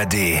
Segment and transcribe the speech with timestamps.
[0.00, 0.40] ARD.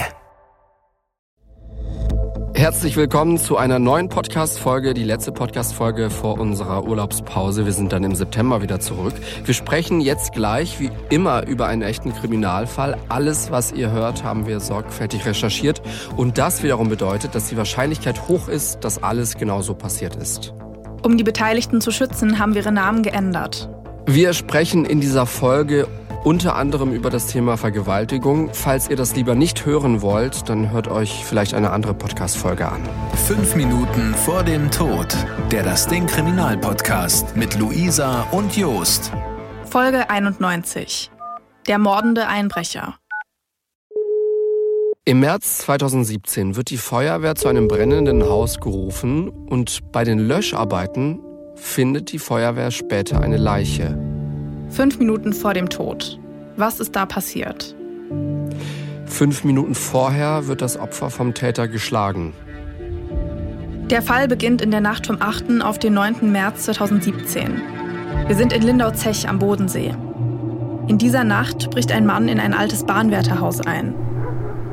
[2.54, 7.66] Herzlich willkommen zu einer neuen Podcast-Folge, die letzte Podcast-Folge vor unserer Urlaubspause.
[7.66, 9.12] Wir sind dann im September wieder zurück.
[9.44, 12.96] Wir sprechen jetzt gleich, wie immer, über einen echten Kriminalfall.
[13.10, 15.82] Alles, was ihr hört, haben wir sorgfältig recherchiert.
[16.16, 20.54] Und das wiederum bedeutet, dass die Wahrscheinlichkeit hoch ist, dass alles genauso passiert ist.
[21.02, 23.68] Um die Beteiligten zu schützen, haben wir ihre Namen geändert.
[24.06, 25.86] Wir sprechen in dieser Folge
[26.24, 28.50] unter anderem über das Thema Vergewaltigung.
[28.52, 32.82] Falls ihr das lieber nicht hören wollt, dann hört euch vielleicht eine andere Podcast-Folge an.
[33.26, 35.16] Fünf Minuten vor dem Tod.
[35.50, 39.12] Der Das Ding Kriminalpodcast mit Luisa und Jost.
[39.64, 41.10] Folge 91.
[41.66, 42.96] Der mordende Einbrecher.
[45.06, 51.20] Im März 2017 wird die Feuerwehr zu einem brennenden Haus gerufen und bei den Löscharbeiten
[51.56, 54.09] findet die Feuerwehr später eine Leiche.
[54.70, 56.20] Fünf Minuten vor dem Tod.
[56.56, 57.74] Was ist da passiert?
[59.04, 62.32] Fünf Minuten vorher wird das Opfer vom Täter geschlagen.
[63.90, 65.60] Der Fall beginnt in der Nacht vom 8.
[65.62, 66.30] auf den 9.
[66.30, 67.60] März 2017.
[68.28, 69.92] Wir sind in Lindau-Zech am Bodensee.
[70.86, 73.92] In dieser Nacht bricht ein Mann in ein altes Bahnwärterhaus ein.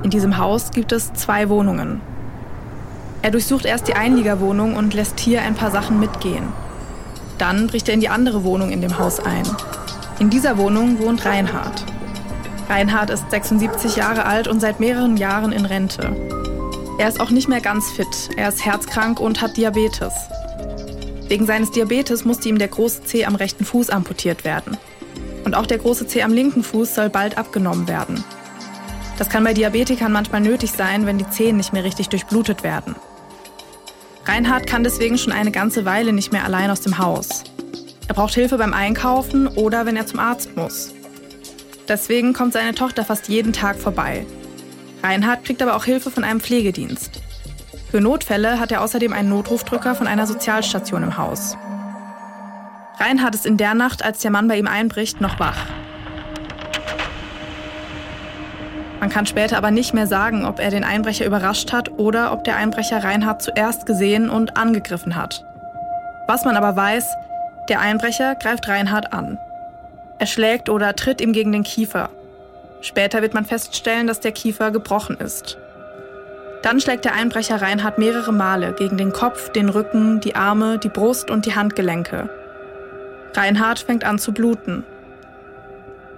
[0.04, 2.02] In diesem Haus gibt es zwei Wohnungen.
[3.24, 6.44] Er durchsucht erst die Einliegerwohnung und lässt hier ein paar Sachen mitgehen.
[7.40, 9.44] Dann bricht er in die andere Wohnung in dem Haus ein.
[10.20, 11.86] In dieser Wohnung wohnt Reinhard.
[12.68, 16.16] Reinhard ist 76 Jahre alt und seit mehreren Jahren in Rente.
[16.98, 18.30] Er ist auch nicht mehr ganz fit.
[18.36, 20.14] Er ist herzkrank und hat Diabetes.
[21.28, 24.78] Wegen seines Diabetes musste ihm der große Zeh am rechten Fuß amputiert werden.
[25.46, 28.24] Und auch der große Zeh am linken Fuß soll bald abgenommen werden.
[29.20, 32.96] Das kann bei Diabetikern manchmal nötig sein, wenn die Zehen nicht mehr richtig durchblutet werden.
[34.26, 37.44] Reinhard kann deswegen schon eine ganze Weile nicht mehr allein aus dem Haus.
[38.08, 40.94] Er braucht Hilfe beim Einkaufen oder wenn er zum Arzt muss.
[41.88, 44.26] Deswegen kommt seine Tochter fast jeden Tag vorbei.
[45.04, 47.22] Reinhard kriegt aber auch Hilfe von einem Pflegedienst.
[47.92, 51.56] Für Notfälle hat er außerdem einen Notrufdrücker von einer Sozialstation im Haus.
[53.00, 55.66] Reinhard ist in der Nacht, als der Mann bei ihm einbricht, noch wach.
[59.00, 62.44] Man kann später aber nicht mehr sagen, ob er den Einbrecher überrascht hat oder ob
[62.44, 65.46] der Einbrecher Reinhard zuerst gesehen und angegriffen hat.
[66.28, 67.06] Was man aber weiß,
[67.70, 69.38] der Einbrecher greift Reinhard an.
[70.20, 72.10] Er schlägt oder tritt ihm gegen den Kiefer.
[72.82, 75.58] Später wird man feststellen, dass der Kiefer gebrochen ist.
[76.64, 80.90] Dann schlägt der Einbrecher Reinhard mehrere Male gegen den Kopf, den Rücken, die Arme, die
[80.90, 82.30] Brust und die Handgelenke.
[83.34, 84.84] Reinhard fängt an zu bluten.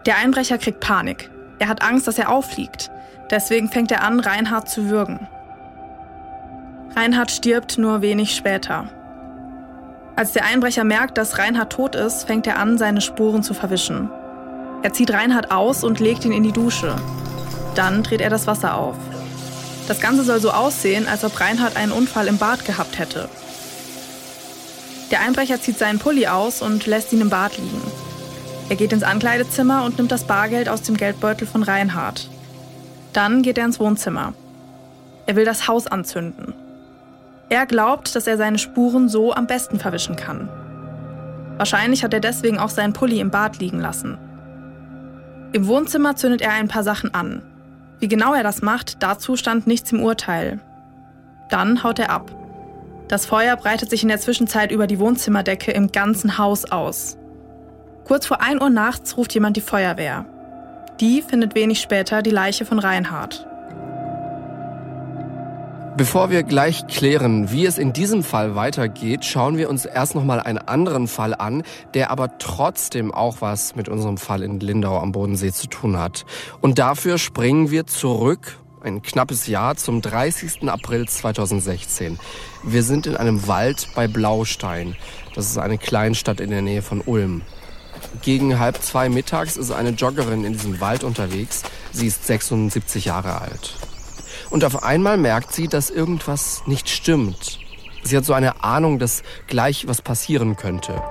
[0.05, 1.29] Der Einbrecher kriegt Panik.
[1.59, 2.89] Er hat Angst, dass er auffliegt.
[3.29, 5.27] Deswegen fängt er an, Reinhard zu würgen.
[6.95, 8.89] Reinhard stirbt nur wenig später.
[10.19, 14.09] Als der Einbrecher merkt, dass Reinhard tot ist, fängt er an, seine Spuren zu verwischen.
[14.83, 16.93] Er zieht Reinhard aus und legt ihn in die Dusche.
[17.73, 18.97] Dann dreht er das Wasser auf.
[19.87, 23.29] Das Ganze soll so aussehen, als ob Reinhard einen Unfall im Bad gehabt hätte.
[25.09, 27.81] Der Einbrecher zieht seinen Pulli aus und lässt ihn im Bad liegen.
[28.67, 32.29] Er geht ins Ankleidezimmer und nimmt das Bargeld aus dem Geldbeutel von Reinhard.
[33.13, 34.33] Dann geht er ins Wohnzimmer.
[35.27, 36.53] Er will das Haus anzünden.
[37.49, 40.49] Er glaubt, dass er seine Spuren so am besten verwischen kann.
[41.57, 44.17] Wahrscheinlich hat er deswegen auch seinen Pulli im Bad liegen lassen.
[45.51, 47.41] Im Wohnzimmer zündet er ein paar Sachen an.
[47.99, 50.59] Wie genau er das macht, dazu stand nichts im Urteil.
[51.49, 52.31] Dann haut er ab.
[53.07, 57.17] Das Feuer breitet sich in der Zwischenzeit über die Wohnzimmerdecke im ganzen Haus aus.
[58.05, 60.25] Kurz vor 1 Uhr nachts ruft jemand die Feuerwehr.
[60.99, 63.48] Die findet wenig später die Leiche von Reinhard.
[65.97, 70.23] Bevor wir gleich klären, wie es in diesem Fall weitergeht, schauen wir uns erst noch
[70.23, 71.63] mal einen anderen Fall an,
[71.93, 76.25] der aber trotzdem auch was mit unserem Fall in Lindau am Bodensee zu tun hat.
[76.61, 80.69] Und dafür springen wir zurück ein knappes Jahr zum 30.
[80.69, 82.17] April 2016.
[82.63, 84.95] Wir sind in einem Wald bei Blaustein.
[85.35, 87.41] Das ist eine Kleinstadt in der Nähe von Ulm.
[88.21, 91.63] Gegen halb zwei mittags ist eine Joggerin in diesem Wald unterwegs.
[91.91, 93.75] Sie ist 76 Jahre alt.
[94.49, 97.59] Und auf einmal merkt sie, dass irgendwas nicht stimmt.
[98.03, 101.01] Sie hat so eine Ahnung, dass gleich was passieren könnte.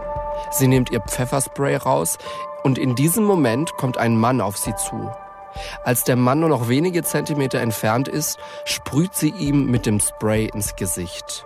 [0.51, 2.19] Sie nimmt ihr Pfefferspray raus
[2.63, 5.11] und in diesem Moment kommt ein Mann auf sie zu.
[5.85, 10.47] Als der Mann nur noch wenige Zentimeter entfernt ist, sprüht sie ihm mit dem Spray
[10.47, 11.45] ins Gesicht.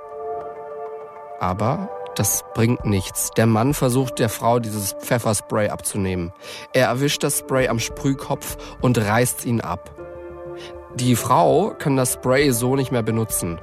[1.41, 3.31] Aber das bringt nichts.
[3.31, 6.33] Der Mann versucht der Frau dieses Pfefferspray abzunehmen.
[6.73, 10.02] Er erwischt das Spray am Sprühkopf und reißt ihn ab.
[10.97, 13.59] Die Frau kann das Spray so nicht mehr benutzen.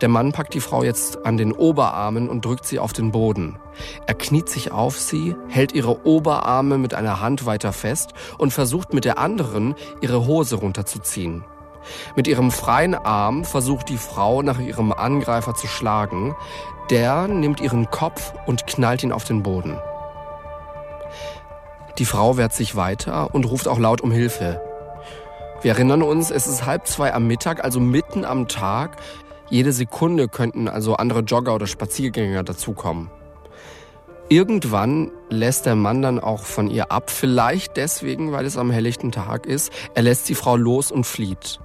[0.00, 3.58] Der Mann packt die Frau jetzt an den Oberarmen und drückt sie auf den Boden.
[4.06, 8.94] Er kniet sich auf sie, hält ihre Oberarme mit einer Hand weiter fest und versucht
[8.94, 11.44] mit der anderen ihre Hose runterzuziehen.
[12.14, 16.36] Mit ihrem freien Arm versucht die Frau nach ihrem Angreifer zu schlagen.
[16.90, 19.78] Der nimmt ihren Kopf und knallt ihn auf den Boden.
[21.98, 24.60] Die Frau wehrt sich weiter und ruft auch laut um Hilfe.
[25.62, 28.96] Wir erinnern uns, es ist halb zwei am Mittag, also mitten am Tag.
[29.48, 33.12] Jede Sekunde könnten also andere Jogger oder Spaziergänger dazukommen.
[34.28, 39.12] Irgendwann lässt der Mann dann auch von ihr ab, vielleicht deswegen, weil es am helllichten
[39.12, 39.72] Tag ist.
[39.94, 41.60] Er lässt die Frau los und flieht.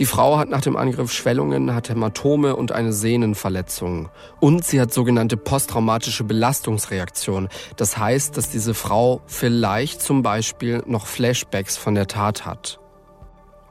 [0.00, 4.08] Die Frau hat nach dem Angriff Schwellungen, hat Hämatome und eine Sehnenverletzung.
[4.40, 7.48] Und sie hat sogenannte posttraumatische Belastungsreaktion.
[7.76, 12.80] Das heißt, dass diese Frau vielleicht zum Beispiel noch Flashbacks von der Tat hat.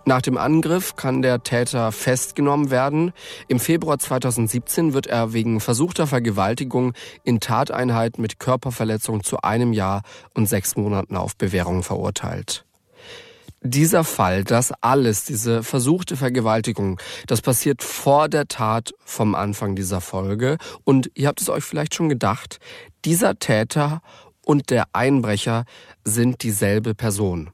[0.06, 3.14] Nach dem Angriff kann der Täter festgenommen werden.
[3.48, 10.02] Im Februar 2017 wird er wegen versuchter Vergewaltigung in Tateinheit mit Körperverletzung zu einem Jahr
[10.34, 12.66] und sechs Monaten auf Bewährung verurteilt.
[13.62, 20.02] Dieser Fall, das alles, diese versuchte Vergewaltigung, das passiert vor der Tat vom Anfang dieser
[20.02, 20.58] Folge.
[20.84, 22.60] Und ihr habt es euch vielleicht schon gedacht,
[23.06, 24.02] dieser Täter
[24.46, 25.64] und der Einbrecher
[26.04, 27.53] sind dieselbe Person.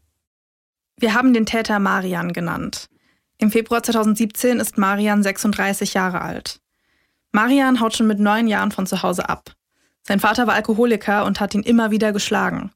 [1.01, 2.89] Wir haben den Täter Marian genannt.
[3.37, 6.59] Im Februar 2017 ist Marian 36 Jahre alt.
[7.31, 9.55] Marian haut schon mit neun Jahren von zu Hause ab.
[10.05, 12.73] Sein Vater war Alkoholiker und hat ihn immer wieder geschlagen.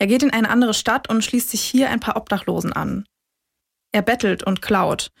[0.00, 3.06] Er geht in eine andere Stadt und schließt sich hier ein paar Obdachlosen an.
[3.92, 5.12] Er bettelt und klaut.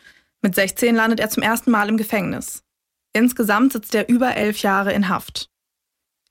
[0.42, 2.64] Mit 16 landet er zum ersten Mal im Gefängnis.
[3.12, 5.50] Insgesamt sitzt er über elf Jahre in Haft.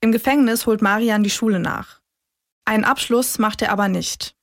[0.02, 2.02] Im Gefängnis holt Marian die Schule nach.
[2.66, 4.36] Einen Abschluss macht er aber nicht.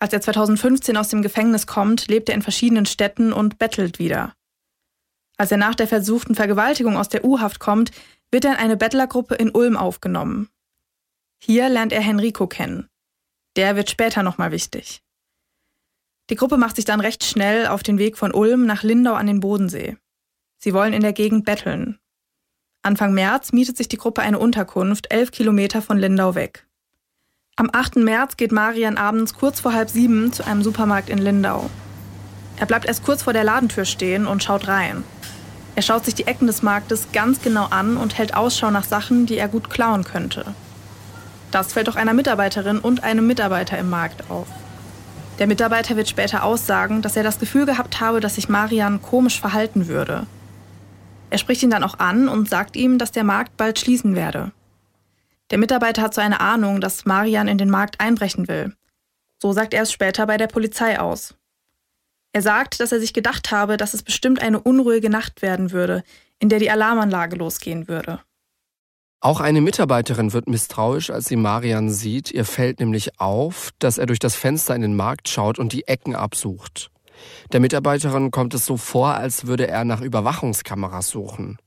[0.00, 4.34] Als er 2015 aus dem Gefängnis kommt, lebt er in verschiedenen Städten und bettelt wieder.
[5.36, 7.90] Als er nach der versuchten Vergewaltigung aus der U-Haft kommt,
[8.30, 10.48] wird er in eine Bettlergruppe in Ulm aufgenommen.
[11.40, 12.88] Hier lernt er Henrico kennen.
[13.56, 15.02] Der wird später nochmal wichtig.
[16.30, 19.26] Die Gruppe macht sich dann recht schnell auf den Weg von Ulm nach Lindau an
[19.26, 19.96] den Bodensee.
[20.58, 21.98] Sie wollen in der Gegend betteln.
[22.82, 26.67] Anfang März mietet sich die Gruppe eine Unterkunft elf Kilometer von Lindau weg.
[27.60, 27.96] Am 8.
[27.96, 31.68] März geht Marian abends kurz vor halb sieben zu einem Supermarkt in Lindau.
[32.56, 35.02] Er bleibt erst kurz vor der Ladentür stehen und schaut rein.
[35.74, 39.26] Er schaut sich die Ecken des Marktes ganz genau an und hält Ausschau nach Sachen,
[39.26, 40.44] die er gut klauen könnte.
[41.50, 44.46] Das fällt auch einer Mitarbeiterin und einem Mitarbeiter im Markt auf.
[45.40, 49.40] Der Mitarbeiter wird später aussagen, dass er das Gefühl gehabt habe, dass sich Marian komisch
[49.40, 50.28] verhalten würde.
[51.30, 54.52] Er spricht ihn dann auch an und sagt ihm, dass der Markt bald schließen werde.
[55.50, 58.74] Der Mitarbeiter hat so eine Ahnung, dass Marian in den Markt einbrechen will.
[59.40, 61.34] So sagt er es später bei der Polizei aus.
[62.32, 66.02] Er sagt, dass er sich gedacht habe, dass es bestimmt eine unruhige Nacht werden würde,
[66.38, 68.20] in der die Alarmanlage losgehen würde.
[69.20, 72.30] Auch eine Mitarbeiterin wird misstrauisch, als sie Marian sieht.
[72.30, 75.88] Ihr fällt nämlich auf, dass er durch das Fenster in den Markt schaut und die
[75.88, 76.90] Ecken absucht.
[77.52, 81.58] Der Mitarbeiterin kommt es so vor, als würde er nach Überwachungskameras suchen.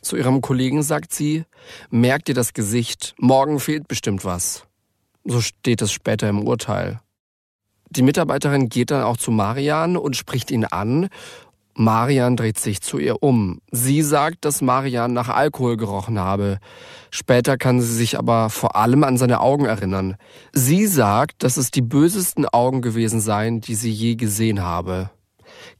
[0.00, 1.44] Zu ihrem Kollegen sagt sie,
[1.90, 4.64] merkt ihr das Gesicht, morgen fehlt bestimmt was.
[5.24, 7.00] So steht es später im Urteil.
[7.90, 11.08] Die Mitarbeiterin geht dann auch zu Marian und spricht ihn an.
[11.74, 13.60] Marian dreht sich zu ihr um.
[13.70, 16.58] Sie sagt, dass Marian nach Alkohol gerochen habe.
[17.10, 20.16] Später kann sie sich aber vor allem an seine Augen erinnern.
[20.52, 25.10] Sie sagt, dass es die bösesten Augen gewesen seien, die sie je gesehen habe.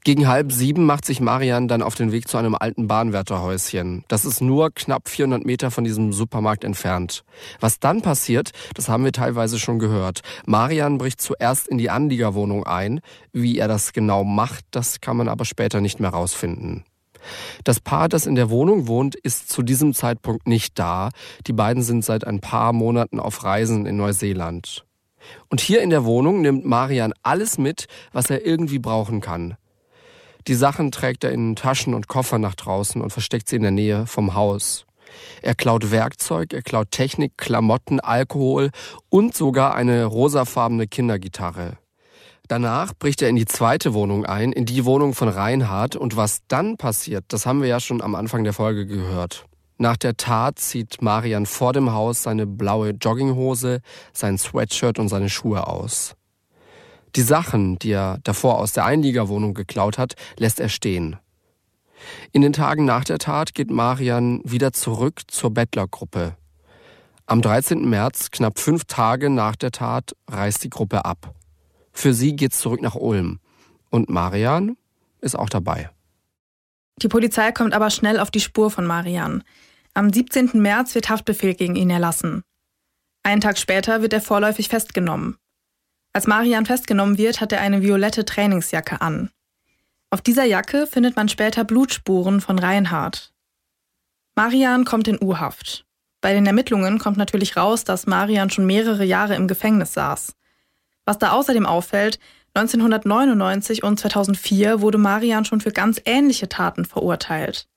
[0.04, 4.04] Gegen halb sieben macht sich Marian dann auf den Weg zu einem alten Bahnwärterhäuschen.
[4.08, 7.24] Das ist nur knapp 400 Meter von diesem Supermarkt entfernt.
[7.60, 10.20] Was dann passiert, das haben wir teilweise schon gehört.
[10.46, 13.00] Marian bricht zuerst in die Anliegerwohnung ein.
[13.32, 16.84] Wie er das genau macht, das kann man aber später nicht mehr rausfinden.
[17.64, 21.10] Das Paar, das in der Wohnung wohnt, ist zu diesem Zeitpunkt nicht da.
[21.46, 24.84] Die beiden sind seit ein paar Monaten auf Reisen in Neuseeland.
[25.48, 29.56] Und hier in der Wohnung nimmt Marian alles mit, was er irgendwie brauchen kann.
[30.48, 33.70] Die Sachen trägt er in Taschen und Koffer nach draußen und versteckt sie in der
[33.70, 34.86] Nähe vom Haus.
[35.42, 38.70] Er klaut Werkzeug, er klaut Technik, Klamotten, Alkohol
[39.08, 41.78] und sogar eine rosafarbene Kindergitarre.
[42.48, 45.96] Danach bricht er in die zweite Wohnung ein, in die Wohnung von Reinhard.
[45.96, 49.46] Und was dann passiert, das haben wir ja schon am Anfang der Folge gehört.
[49.78, 53.80] Nach der Tat zieht Marian vor dem Haus seine blaue Jogginghose,
[54.12, 56.14] sein Sweatshirt und seine Schuhe aus.
[57.14, 61.16] Die Sachen, die er davor aus der Einliegerwohnung geklaut hat, lässt er stehen.
[62.32, 66.36] In den Tagen nach der Tat geht Marian wieder zurück zur Bettlergruppe.
[67.26, 67.88] Am 13.
[67.88, 71.34] März, knapp fünf Tage nach der Tat, reist die Gruppe ab.
[71.92, 73.38] Für sie geht's zurück nach Ulm.
[73.90, 74.76] Und Marian
[75.20, 75.90] ist auch dabei.
[77.00, 79.44] Die Polizei kommt aber schnell auf die Spur von Marian.
[79.94, 80.50] Am 17.
[80.54, 82.42] März wird Haftbefehl gegen ihn erlassen.
[83.22, 85.36] Einen Tag später wird er vorläufig festgenommen.
[86.12, 89.30] Als Marian festgenommen wird, hat er eine violette Trainingsjacke an.
[90.10, 93.32] Auf dieser Jacke findet man später Blutspuren von Reinhard.
[94.34, 95.86] Marian kommt in U-Haft.
[96.20, 100.34] Bei den Ermittlungen kommt natürlich raus, dass Marian schon mehrere Jahre im Gefängnis saß.
[101.06, 102.18] Was da außerdem auffällt,
[102.54, 107.68] 1999 und 2004 wurde Marian schon für ganz ähnliche Taten verurteilt.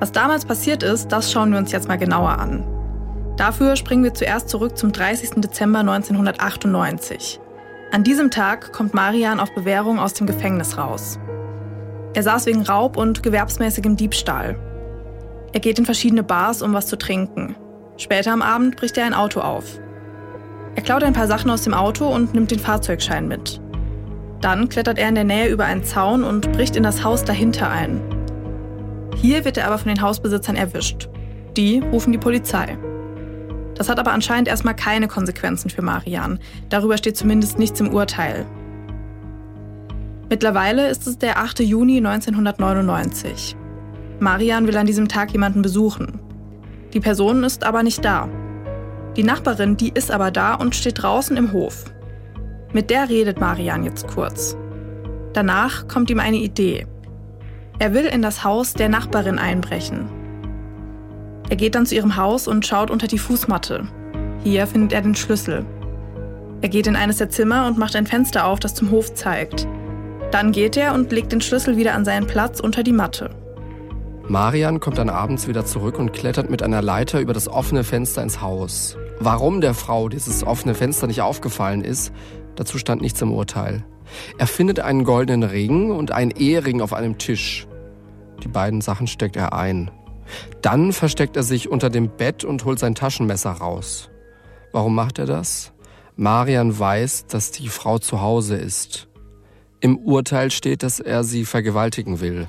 [0.00, 2.66] Was damals passiert ist, das schauen wir uns jetzt mal genauer an.
[3.36, 5.40] Dafür springen wir zuerst zurück zum 30.
[5.40, 7.40] Dezember 1998.
[7.90, 11.18] An diesem Tag kommt Marian auf Bewährung aus dem Gefängnis raus.
[12.12, 14.58] Er saß wegen Raub und gewerbsmäßigem Diebstahl.
[15.54, 17.56] Er geht in verschiedene Bars, um was zu trinken.
[17.96, 19.80] Später am Abend bricht er ein Auto auf.
[20.74, 23.60] Er klaut ein paar Sachen aus dem Auto und nimmt den Fahrzeugschein mit.
[24.42, 27.70] Dann klettert er in der Nähe über einen Zaun und bricht in das Haus dahinter
[27.70, 28.02] ein.
[29.16, 31.08] Hier wird er aber von den Hausbesitzern erwischt.
[31.56, 32.76] Die rufen die Polizei.
[33.78, 36.40] Das hat aber anscheinend erstmal keine Konsequenzen für Marian.
[36.68, 38.44] Darüber steht zumindest nichts im Urteil.
[40.28, 41.60] Mittlerweile ist es der 8.
[41.60, 43.56] Juni 1999.
[44.18, 46.18] Marian will an diesem Tag jemanden besuchen.
[46.92, 48.28] Die Person ist aber nicht da.
[49.16, 51.84] Die Nachbarin, die ist aber da und steht draußen im Hof.
[52.72, 54.56] Mit der redet Marian jetzt kurz.
[55.34, 56.86] Danach kommt ihm eine Idee.
[57.78, 60.17] Er will in das Haus der Nachbarin einbrechen.
[61.50, 63.88] Er geht dann zu ihrem Haus und schaut unter die Fußmatte.
[64.44, 65.64] Hier findet er den Schlüssel.
[66.60, 69.66] Er geht in eines der Zimmer und macht ein Fenster auf, das zum Hof zeigt.
[70.30, 73.30] Dann geht er und legt den Schlüssel wieder an seinen Platz unter die Matte.
[74.28, 78.22] Marian kommt dann abends wieder zurück und klettert mit einer Leiter über das offene Fenster
[78.22, 78.98] ins Haus.
[79.20, 82.12] Warum der Frau dieses offene Fenster nicht aufgefallen ist,
[82.54, 83.86] dazu stand nichts im Urteil.
[84.36, 87.66] Er findet einen goldenen Ring und einen Ehering auf einem Tisch.
[88.42, 89.90] Die beiden Sachen steckt er ein.
[90.62, 94.10] Dann versteckt er sich unter dem Bett und holt sein Taschenmesser raus.
[94.72, 95.72] Warum macht er das?
[96.16, 99.08] Marian weiß, dass die Frau zu Hause ist.
[99.80, 102.48] Im Urteil steht, dass er sie vergewaltigen will.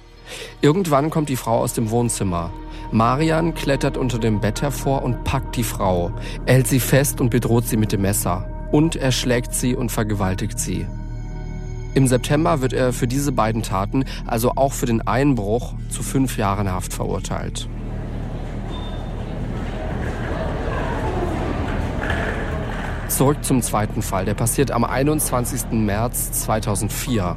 [0.62, 2.52] Irgendwann kommt die Frau aus dem Wohnzimmer.
[2.92, 6.12] Marian klettert unter dem Bett hervor und packt die Frau.
[6.46, 8.50] Er hält sie fest und bedroht sie mit dem Messer.
[8.72, 10.88] Und er schlägt sie und vergewaltigt sie.
[11.96, 16.38] Im September wird er für diese beiden Taten, also auch für den Einbruch, zu fünf
[16.38, 17.68] Jahren Haft verurteilt.
[23.08, 24.26] Zurück zum zweiten Fall.
[24.26, 25.72] Der passiert am 21.
[25.72, 27.36] März 2004.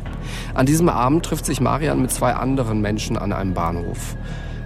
[0.54, 4.16] An diesem Abend trifft sich Marian mit zwei anderen Menschen an einem Bahnhof.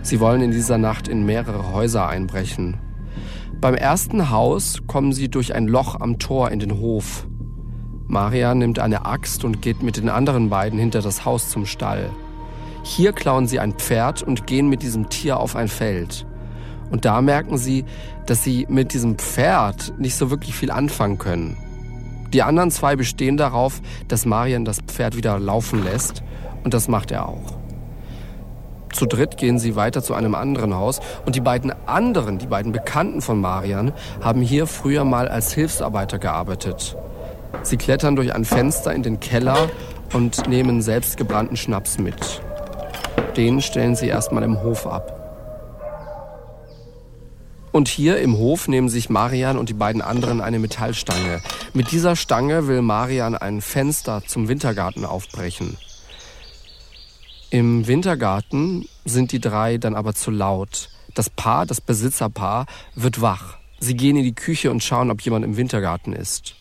[0.02, 2.78] Sie wollen in dieser Nacht in mehrere Häuser einbrechen.
[3.60, 7.26] Beim ersten Haus kommen sie durch ein Loch am Tor in den Hof.
[8.08, 12.10] Marian nimmt eine Axt und geht mit den anderen beiden hinter das Haus zum Stall.
[12.84, 16.24] Hier klauen sie ein Pferd und gehen mit diesem Tier auf ein Feld.
[16.90, 17.84] Und da merken sie,
[18.26, 21.56] dass sie mit diesem Pferd nicht so wirklich viel anfangen können.
[22.32, 26.22] Die anderen zwei bestehen darauf, dass Marian das Pferd wieder laufen lässt
[26.62, 27.58] und das macht er auch.
[28.92, 32.72] Zu dritt gehen sie weiter zu einem anderen Haus und die beiden anderen, die beiden
[32.72, 36.96] Bekannten von Marian, haben hier früher mal als Hilfsarbeiter gearbeitet.
[37.62, 39.68] Sie klettern durch ein Fenster in den Keller
[40.12, 42.40] und nehmen selbstgebrannten Schnaps mit.
[43.36, 45.16] Den stellen sie erstmal im Hof ab.
[47.72, 51.42] Und hier im Hof nehmen sich Marian und die beiden anderen eine Metallstange.
[51.74, 55.76] Mit dieser Stange will Marian ein Fenster zum Wintergarten aufbrechen.
[57.50, 60.88] Im Wintergarten sind die drei dann aber zu laut.
[61.14, 63.58] Das Paar, das Besitzerpaar, wird wach.
[63.78, 66.55] Sie gehen in die Küche und schauen, ob jemand im Wintergarten ist.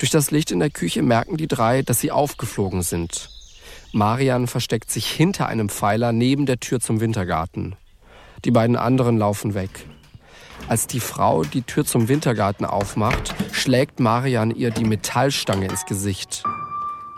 [0.00, 3.28] Durch das Licht in der Küche merken die drei, dass sie aufgeflogen sind.
[3.92, 7.76] Marian versteckt sich hinter einem Pfeiler neben der Tür zum Wintergarten.
[8.46, 9.68] Die beiden anderen laufen weg.
[10.68, 16.44] Als die Frau die Tür zum Wintergarten aufmacht, schlägt Marian ihr die Metallstange ins Gesicht.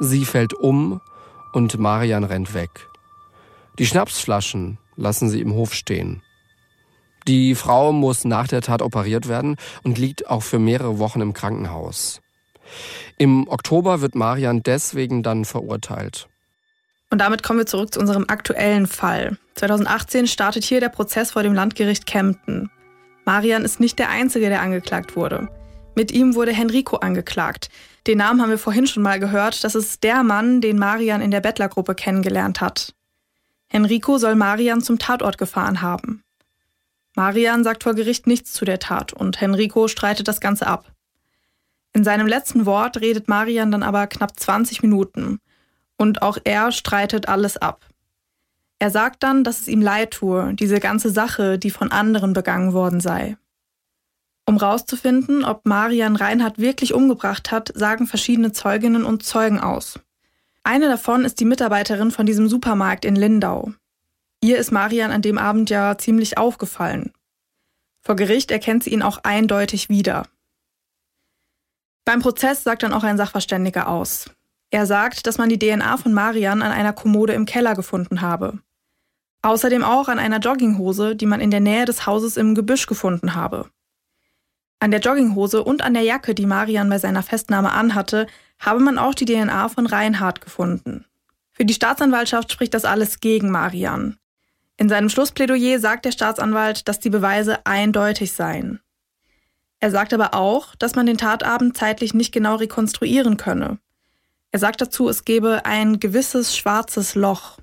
[0.00, 1.00] Sie fällt um
[1.52, 2.88] und Marian rennt weg.
[3.78, 6.20] Die Schnapsflaschen lassen sie im Hof stehen.
[7.28, 11.32] Die Frau muss nach der Tat operiert werden und liegt auch für mehrere Wochen im
[11.32, 12.20] Krankenhaus.
[13.18, 16.28] Im Oktober wird Marian deswegen dann verurteilt.
[17.10, 19.36] Und damit kommen wir zurück zu unserem aktuellen Fall.
[19.56, 22.70] 2018 startet hier der Prozess vor dem Landgericht Kempten.
[23.24, 25.48] Marian ist nicht der Einzige, der angeklagt wurde.
[25.94, 27.68] Mit ihm wurde Henrico angeklagt.
[28.06, 29.62] Den Namen haben wir vorhin schon mal gehört.
[29.62, 32.94] Das ist der Mann, den Marian in der Bettlergruppe kennengelernt hat.
[33.68, 36.22] Henrico soll Marian zum Tatort gefahren haben.
[37.14, 40.92] Marian sagt vor Gericht nichts zu der Tat und Henrico streitet das Ganze ab.
[41.92, 45.40] In seinem letzten Wort redet Marian dann aber knapp 20 Minuten.
[45.96, 47.86] Und auch er streitet alles ab.
[48.78, 52.72] Er sagt dann, dass es ihm leid tue, diese ganze Sache, die von anderen begangen
[52.72, 53.36] worden sei.
[54.44, 60.00] Um rauszufinden, ob Marian Reinhardt wirklich umgebracht hat, sagen verschiedene Zeuginnen und Zeugen aus.
[60.64, 63.72] Eine davon ist die Mitarbeiterin von diesem Supermarkt in Lindau.
[64.40, 67.12] Ihr ist Marian an dem Abend ja ziemlich aufgefallen.
[68.00, 70.24] Vor Gericht erkennt sie ihn auch eindeutig wieder.
[72.04, 74.30] Beim Prozess sagt dann auch ein Sachverständiger aus.
[74.70, 78.58] Er sagt, dass man die DNA von Marian an einer Kommode im Keller gefunden habe.
[79.42, 83.34] Außerdem auch an einer Jogginghose, die man in der Nähe des Hauses im Gebüsch gefunden
[83.34, 83.68] habe.
[84.80, 88.26] An der Jogginghose und an der Jacke, die Marian bei seiner Festnahme anhatte,
[88.58, 91.04] habe man auch die DNA von Reinhard gefunden.
[91.52, 94.16] Für die Staatsanwaltschaft spricht das alles gegen Marian.
[94.76, 98.80] In seinem Schlussplädoyer sagt der Staatsanwalt, dass die Beweise eindeutig seien.
[99.82, 103.80] Er sagt aber auch, dass man den Tatabend zeitlich nicht genau rekonstruieren könne.
[104.52, 107.58] Er sagt dazu, es gebe ein gewisses schwarzes Loch.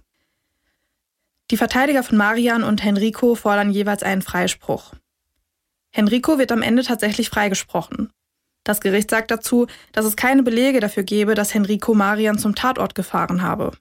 [1.49, 4.91] Die Verteidiger von Marian und Henrico fordern jeweils einen Freispruch.
[5.91, 8.11] Henrico wird am Ende tatsächlich freigesprochen.
[8.65, 12.95] Das Gericht sagt dazu, dass es keine Belege dafür gebe, dass Henrico Marian zum Tatort
[12.95, 13.71] gefahren habe.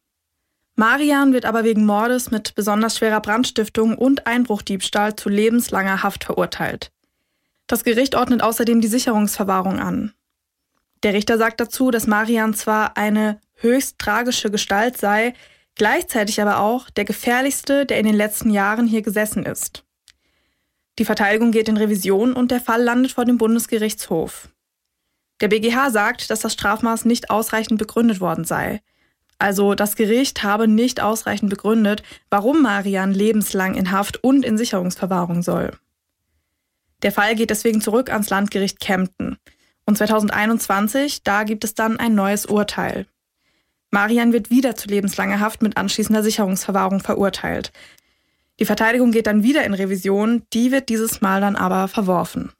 [0.76, 6.92] Marian wird aber wegen Mordes mit besonders schwerer Brandstiftung und Einbruchdiebstahl zu lebenslanger Haft verurteilt.
[7.68, 10.14] Das Gericht ordnet außerdem die Sicherungsverwahrung an.
[11.02, 15.34] Der Richter sagt dazu, dass Marian zwar eine höchst tragische Gestalt sei,
[15.76, 19.84] gleichzeitig aber auch der gefährlichste, der in den letzten Jahren hier gesessen ist.
[20.98, 24.48] Die Verteidigung geht in Revision und der Fall landet vor dem Bundesgerichtshof.
[25.40, 28.80] Der BGH sagt, dass das Strafmaß nicht ausreichend begründet worden sei.
[29.38, 35.42] Also das Gericht habe nicht ausreichend begründet, warum Marian lebenslang in Haft und in Sicherungsverwahrung
[35.42, 35.72] soll.
[37.02, 39.38] Der Fall geht deswegen zurück ans Landgericht Kempten.
[39.84, 43.06] Und 2021, da gibt es dann ein neues Urteil.
[43.90, 47.72] Marian wird wieder zu lebenslanger Haft mit anschließender Sicherungsverwahrung verurteilt.
[48.60, 52.52] Die Verteidigung geht dann wieder in Revision, die wird dieses Mal dann aber verworfen.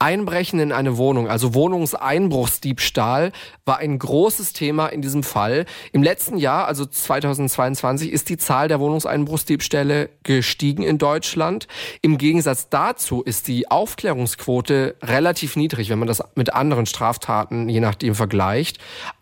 [0.00, 3.32] Einbrechen in eine Wohnung, also Wohnungseinbruchsdiebstahl,
[3.64, 5.66] war ein großes Thema in diesem Fall.
[5.92, 11.66] Im letzten Jahr, also 2022, ist die Zahl der Wohnungseinbruchsdiebstähle gestiegen in Deutschland.
[12.00, 17.80] Im Gegensatz dazu ist die Aufklärungsquote relativ niedrig, wenn man das mit anderen Straftaten je
[17.80, 18.78] nachdem vergleicht.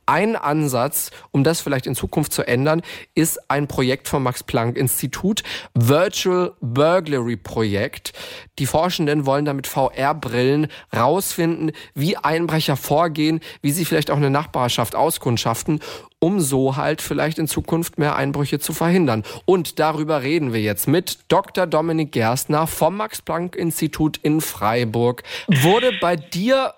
[0.06, 2.82] Ein Ansatz, um das vielleicht in Zukunft zu ändern,
[3.16, 5.42] ist ein Projekt vom Max-Planck-Institut,
[5.74, 8.12] Virtual Burglary Projekt.
[8.60, 14.94] Die Forschenden wollen damit VR-Brillen rausfinden, wie Einbrecher vorgehen, wie sie vielleicht auch eine Nachbarschaft
[14.94, 15.80] auskundschaften,
[16.20, 19.24] um so halt vielleicht in Zukunft mehr Einbrüche zu verhindern.
[19.44, 21.66] Und darüber reden wir jetzt mit Dr.
[21.66, 25.24] Dominik Gerstner vom Max-Planck-Institut in Freiburg.
[25.48, 26.74] Wurde bei dir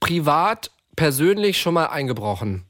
[0.00, 2.64] privat persönlich schon mal eingebrochen?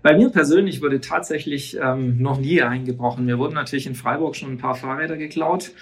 [0.00, 3.24] Bei mir persönlich wurde tatsächlich ähm, noch nie eingebrochen.
[3.24, 5.72] Mir wurden natürlich in Freiburg schon ein paar Fahrräder geklaut.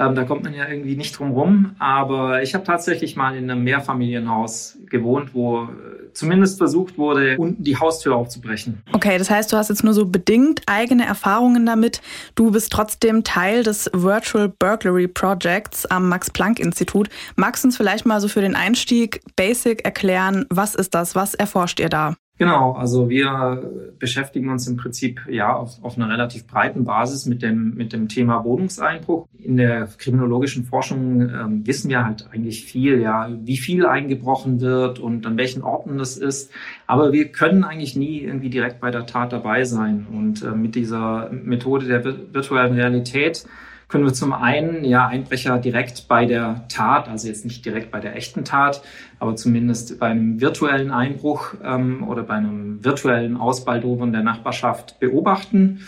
[0.00, 1.76] Ähm, da kommt man ja irgendwie nicht drum rum.
[1.78, 5.68] Aber ich habe tatsächlich mal in einem Mehrfamilienhaus gewohnt, wo äh,
[6.12, 8.82] zumindest versucht wurde, unten die Haustür aufzubrechen.
[8.92, 12.00] Okay, das heißt, du hast jetzt nur so bedingt eigene Erfahrungen damit.
[12.34, 17.10] Du bist trotzdem Teil des Virtual Burglary Projects am Max-Planck-Institut.
[17.36, 21.14] Magst du uns vielleicht mal so für den Einstieg basic erklären, was ist das?
[21.14, 22.14] Was erforscht ihr da?
[22.38, 27.42] Genau, also wir beschäftigen uns im Prinzip ja auf, auf einer relativ breiten Basis mit
[27.42, 29.26] dem, mit dem Thema Wohnungseinbruch.
[29.40, 35.00] In der kriminologischen Forschung ähm, wissen wir halt eigentlich viel, ja, wie viel eingebrochen wird
[35.00, 36.52] und an welchen Orten das ist.
[36.86, 40.06] Aber wir können eigentlich nie irgendwie direkt bei der Tat dabei sein.
[40.12, 43.46] Und äh, mit dieser Methode der virtuellen Realität
[43.88, 48.00] können wir zum einen ja Einbrecher direkt bei der Tat, also jetzt nicht direkt bei
[48.00, 48.82] der echten Tat,
[49.18, 55.80] aber zumindest bei einem virtuellen Einbruch ähm, oder bei einem virtuellen Ausbaldowern der Nachbarschaft beobachten.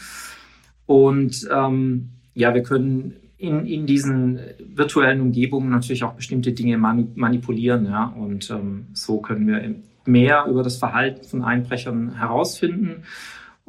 [0.87, 7.85] Und ähm, ja, wir können in, in diesen virtuellen Umgebungen natürlich auch bestimmte Dinge manipulieren.
[7.85, 8.05] Ja?
[8.05, 9.75] Und ähm, so können wir
[10.07, 13.05] mehr über das Verhalten von Einbrechern herausfinden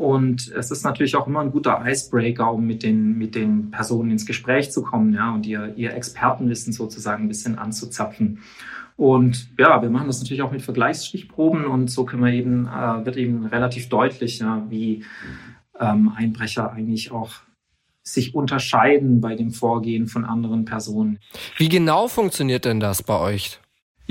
[0.01, 4.09] und es ist natürlich auch immer ein guter Icebreaker, um mit den, mit den Personen
[4.09, 8.39] ins Gespräch zu kommen, ja, und ihr, ihr Expertenwissen sozusagen ein bisschen anzuzapfen.
[8.97, 13.05] Und ja, wir machen das natürlich auch mit Vergleichsstichproben und so können wir eben, äh,
[13.05, 15.05] wird eben relativ deutlich, ja, wie
[15.79, 17.33] ähm, Einbrecher eigentlich auch
[18.01, 21.19] sich unterscheiden bei dem Vorgehen von anderen Personen.
[21.57, 23.59] Wie genau funktioniert denn das bei euch?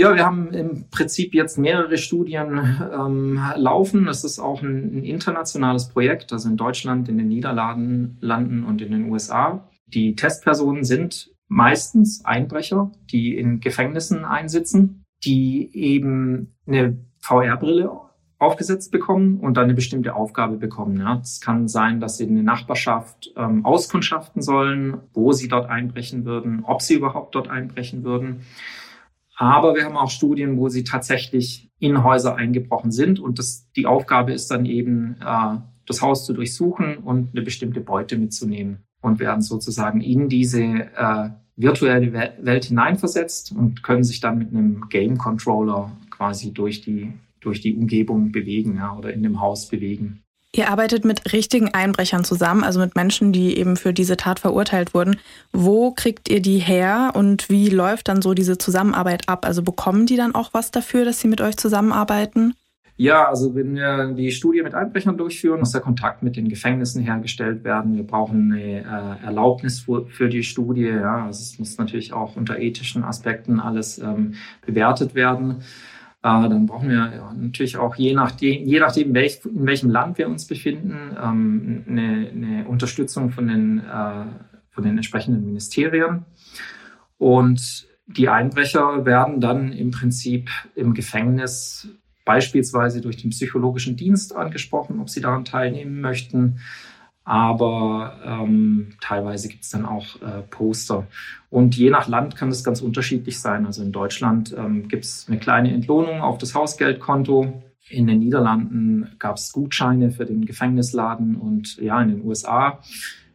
[0.00, 2.58] Ja, wir haben im Prinzip jetzt mehrere Studien
[2.90, 4.08] ähm, laufen.
[4.08, 8.80] Es ist auch ein, ein, internationales Projekt, also in Deutschland, in den Niederlanden Landen und
[8.80, 9.68] in den USA.
[9.86, 17.90] Die Testpersonen sind meistens Einbrecher, die in Gefängnissen einsitzen, die eben eine VR-Brille
[18.38, 21.06] aufgesetzt bekommen und dann eine bestimmte Aufgabe bekommen.
[21.20, 26.24] Es kann sein, dass sie in eine Nachbarschaft ähm, auskundschaften sollen, wo sie dort einbrechen
[26.24, 28.40] würden, ob sie überhaupt dort einbrechen würden.
[29.40, 33.18] Aber wir haben auch Studien, wo sie tatsächlich in Häuser eingebrochen sind.
[33.18, 37.80] Und das, die Aufgabe ist dann eben, äh, das Haus zu durchsuchen und eine bestimmte
[37.80, 44.36] Beute mitzunehmen und werden sozusagen in diese äh, virtuelle Welt hineinversetzt und können sich dann
[44.36, 49.40] mit einem Game Controller quasi durch die, durch die Umgebung bewegen ja, oder in dem
[49.40, 50.22] Haus bewegen.
[50.52, 54.94] Ihr arbeitet mit richtigen Einbrechern zusammen, also mit Menschen, die eben für diese Tat verurteilt
[54.94, 55.20] wurden.
[55.52, 59.46] Wo kriegt ihr die her und wie läuft dann so diese Zusammenarbeit ab?
[59.46, 62.54] Also bekommen die dann auch was dafür, dass sie mit euch zusammenarbeiten?
[62.96, 67.02] Ja, also wenn wir die Studie mit Einbrechern durchführen, muss der Kontakt mit den Gefängnissen
[67.02, 67.96] hergestellt werden.
[67.96, 70.84] Wir brauchen eine äh, Erlaubnis für, für, die Studie.
[70.84, 74.34] Ja, also es muss natürlich auch unter ethischen Aspekten alles ähm,
[74.66, 75.62] bewertet werden.
[76.22, 80.28] Äh, dann brauchen wir natürlich auch je nachdem, je nachdem welch, in welchem Land wir
[80.28, 84.26] uns befinden, ähm, eine, eine, Unterstützung von den, äh,
[84.70, 86.26] von den entsprechenden Ministerien.
[87.16, 91.88] Und die Einbrecher werden dann im Prinzip im Gefängnis
[92.26, 96.60] beispielsweise durch den psychologischen Dienst angesprochen, ob sie daran teilnehmen möchten.
[97.30, 101.06] Aber ähm, teilweise gibt es dann auch äh, Poster.
[101.48, 103.66] Und je nach Land kann das ganz unterschiedlich sein.
[103.66, 107.62] Also in Deutschland ähm, gibt es eine kleine Entlohnung auf das Hausgeldkonto.
[107.88, 112.80] In den Niederlanden gab es Gutscheine für den Gefängnisladen und ja, in den USA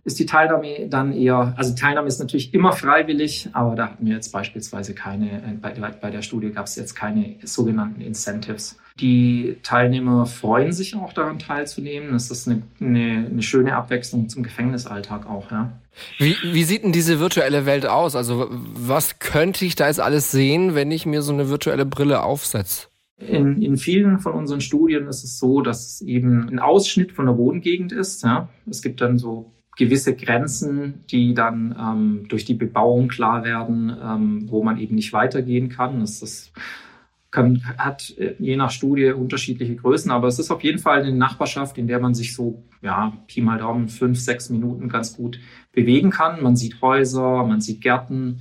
[0.05, 4.13] ist die Teilnahme dann eher, also Teilnahme ist natürlich immer freiwillig, aber da hatten wir
[4.13, 8.77] jetzt beispielsweise keine, äh, bei, bei der Studie gab es jetzt keine sogenannten Incentives.
[8.99, 12.13] Die Teilnehmer freuen sich auch daran teilzunehmen.
[12.13, 15.73] Das ist eine, eine, eine schöne Abwechslung zum Gefängnisalltag auch, ja.
[16.19, 18.15] Wie, wie sieht denn diese virtuelle Welt aus?
[18.15, 22.21] Also was könnte ich da jetzt alles sehen, wenn ich mir so eine virtuelle Brille
[22.23, 22.87] aufsetze?
[23.17, 27.25] In, in vielen von unseren Studien ist es so, dass es eben ein Ausschnitt von
[27.25, 28.23] der Wohngegend ist.
[28.23, 28.49] Ja.
[28.69, 34.45] Es gibt dann so gewisse Grenzen, die dann ähm, durch die Bebauung klar werden, ähm,
[34.49, 35.99] wo man eben nicht weitergehen kann.
[35.99, 36.53] Das ist,
[37.31, 41.11] kann, hat äh, je nach Studie unterschiedliche Größen, aber es ist auf jeden Fall eine
[41.11, 45.39] Nachbarschaft, in der man sich so, ja, Pi mal Daumen, fünf, sechs Minuten ganz gut
[45.73, 46.41] bewegen kann.
[46.41, 48.39] Man sieht Häuser, man sieht Gärten.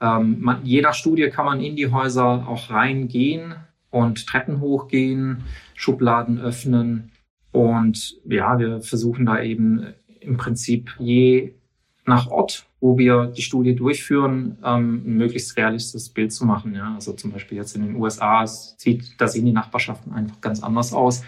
[0.00, 3.54] Ähm, man, je nach Studie kann man in die Häuser auch reingehen
[3.90, 7.12] und Treppen hochgehen, Schubladen öffnen.
[7.50, 9.94] Und ja, wir versuchen da eben
[10.26, 11.54] im Prinzip je
[12.06, 16.74] nach Ort, wo wir die Studie durchführen, ähm, ein möglichst realistisches Bild zu machen.
[16.74, 16.94] Ja?
[16.94, 20.92] Also zum Beispiel jetzt in den USA sieht, da sehen die Nachbarschaften einfach ganz anders
[20.92, 21.22] aus.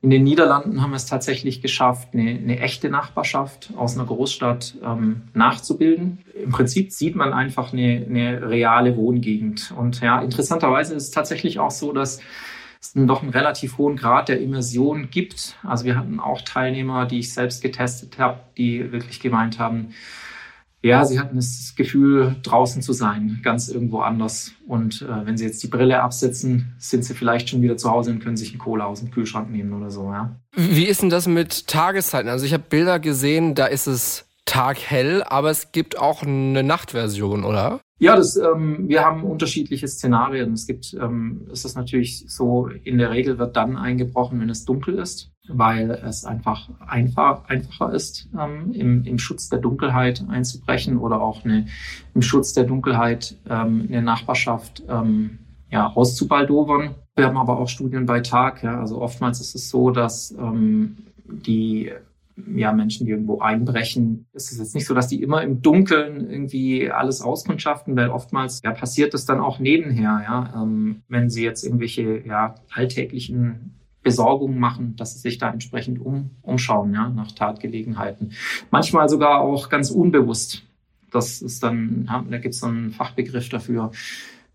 [0.00, 4.76] In den Niederlanden haben wir es tatsächlich geschafft, eine, eine echte Nachbarschaft aus einer Großstadt
[4.82, 6.18] ähm, nachzubilden.
[6.42, 9.74] Im Prinzip sieht man einfach eine, eine reale Wohngegend.
[9.76, 12.20] Und ja, interessanterweise ist es tatsächlich auch so, dass
[12.84, 15.56] es doch einen relativ hohen Grad der Immersion gibt.
[15.62, 19.94] Also wir hatten auch Teilnehmer, die ich selbst getestet habe, die wirklich gemeint haben,
[20.84, 24.52] ja, sie hatten das Gefühl, draußen zu sein, ganz irgendwo anders.
[24.66, 28.10] Und äh, wenn sie jetzt die Brille absetzen, sind sie vielleicht schon wieder zu Hause
[28.10, 30.36] und können sich einen Cola aus dem Kühlschrank nehmen oder so, ja.
[30.54, 32.28] Wie ist denn das mit Tageszeiten?
[32.28, 37.44] Also ich habe Bilder gesehen, da ist es taghell, aber es gibt auch eine Nachtversion,
[37.44, 37.80] oder?
[37.98, 40.52] Ja, das, ähm, wir haben unterschiedliche Szenarien.
[40.52, 44.64] Es gibt, ähm, es ist natürlich so, in der Regel wird dann eingebrochen, wenn es
[44.64, 50.98] dunkel ist, weil es einfach einfach, einfacher ist, ähm, im, im Schutz der Dunkelheit einzubrechen
[50.98, 51.66] oder auch eine,
[52.14, 55.38] im Schutz der Dunkelheit ähm, eine Nachbarschaft ähm,
[55.70, 56.96] ja, auszubaldowern.
[57.16, 58.62] Wir haben aber auch Studien bei Tag.
[58.64, 61.92] Ja, also oftmals ist es so, dass ähm, die
[62.36, 66.28] ja, Menschen, die irgendwo einbrechen, ist es jetzt nicht so, dass die immer im Dunkeln
[66.28, 71.44] irgendwie alles auskundschaften, weil oftmals ja, passiert das dann auch nebenher, ja, ähm, wenn sie
[71.44, 77.32] jetzt irgendwelche ja, alltäglichen Besorgungen machen, dass sie sich da entsprechend um, umschauen, ja, nach
[77.32, 78.32] Tatgelegenheiten.
[78.70, 80.62] Manchmal sogar auch ganz unbewusst.
[81.10, 83.92] Das ist dann, da gibt es einen Fachbegriff dafür,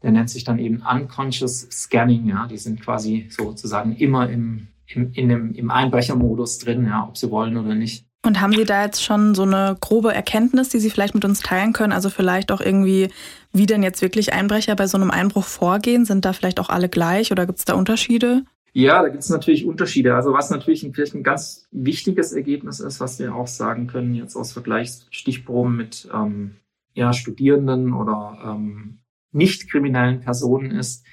[0.04, 2.48] der nennt sich dann eben Unconscious Scanning, ja.
[2.48, 7.32] Die sind quasi sozusagen immer im im, in dem, im Einbrechermodus drin, ja, ob sie
[7.32, 8.06] wollen oder nicht.
[8.26, 11.40] Und haben Sie da jetzt schon so eine grobe Erkenntnis, die Sie vielleicht mit uns
[11.40, 11.94] teilen können?
[11.94, 13.08] Also vielleicht auch irgendwie,
[13.54, 16.04] wie denn jetzt wirklich Einbrecher bei so einem Einbruch vorgehen?
[16.04, 18.44] Sind da vielleicht auch alle gleich oder gibt es da Unterschiede?
[18.74, 20.16] Ja, da gibt es natürlich Unterschiede.
[20.16, 24.14] Also was natürlich ein, vielleicht ein ganz wichtiges Ergebnis ist, was wir auch sagen können
[24.14, 26.58] jetzt aus Vergleichsstichproben mit ähm,
[26.94, 29.00] ja, Studierenden oder ähm,
[29.32, 31.06] nicht kriminellen Personen ist,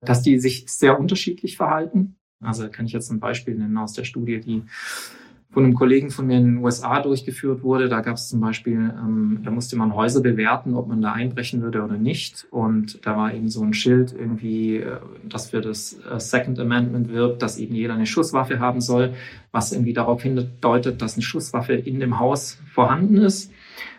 [0.00, 2.16] dass die sich sehr unterschiedlich verhalten.
[2.42, 4.62] Also kann ich jetzt ein Beispiel nennen aus der Studie, die
[5.52, 7.90] von einem Kollegen von mir in den USA durchgeführt wurde.
[7.90, 11.60] Da gab es zum Beispiel, ähm, da musste man Häuser bewerten, ob man da einbrechen
[11.60, 12.46] würde oder nicht.
[12.50, 14.96] Und da war eben so ein Schild irgendwie, äh,
[15.28, 19.12] das für das äh, Second Amendment wirbt, dass eben jeder eine Schusswaffe haben soll,
[19.52, 23.52] was irgendwie darauf hindeutet, dass eine Schusswaffe in dem Haus vorhanden ist.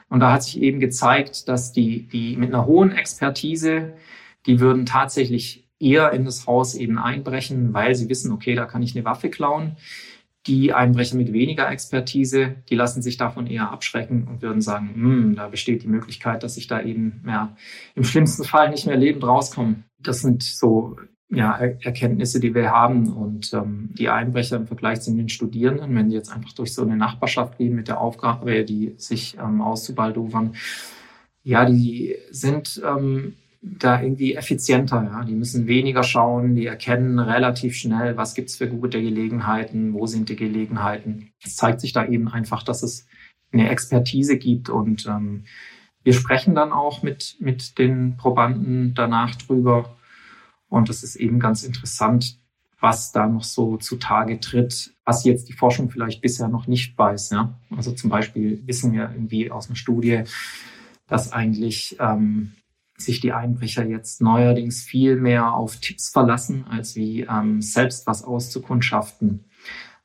[0.09, 3.93] Und da hat sich eben gezeigt, dass die, die mit einer hohen Expertise,
[4.47, 8.81] die würden tatsächlich eher in das Haus eben einbrechen, weil sie wissen, okay, da kann
[8.81, 9.75] ich eine Waffe klauen.
[10.45, 15.35] Die Einbrecher mit weniger Expertise, die lassen sich davon eher abschrecken und würden sagen, hm,
[15.35, 17.55] da besteht die Möglichkeit, dass ich da eben ja,
[17.95, 19.83] im schlimmsten Fall nicht mehr lebend rauskomme.
[19.99, 20.97] Das sind so
[21.29, 23.13] ja, Erkenntnisse, die wir haben.
[23.13, 26.81] Und ähm, die Einbrecher im Vergleich zu den Studierenden, wenn die jetzt einfach durch so
[26.81, 30.55] eine Nachbarschaft gehen mit der Aufgabe, die sich ähm, auszubaldowern,
[31.43, 35.03] ja, die sind ähm, da irgendwie effizienter.
[35.03, 35.23] Ja.
[35.23, 40.29] Die müssen weniger schauen, die erkennen relativ schnell, was gibt's für gute Gelegenheiten, wo sind
[40.29, 41.31] die Gelegenheiten.
[41.43, 43.07] Es zeigt sich da eben einfach, dass es
[43.53, 45.45] eine Expertise gibt und ähm,
[46.03, 49.95] wir sprechen dann auch mit, mit den Probanden danach drüber.
[50.67, 52.39] Und es ist eben ganz interessant,
[52.81, 57.29] was da noch so zutage tritt, was jetzt die Forschung vielleicht bisher noch nicht weiß.
[57.29, 57.57] Ja?
[57.69, 60.23] Also zum Beispiel wissen wir irgendwie aus einer Studie,
[61.07, 62.51] dass eigentlich ähm,
[62.97, 68.23] sich die Einbrecher jetzt neuerdings viel mehr auf Tipps verlassen, als wie ähm, selbst was
[68.23, 69.45] auszukundschaften.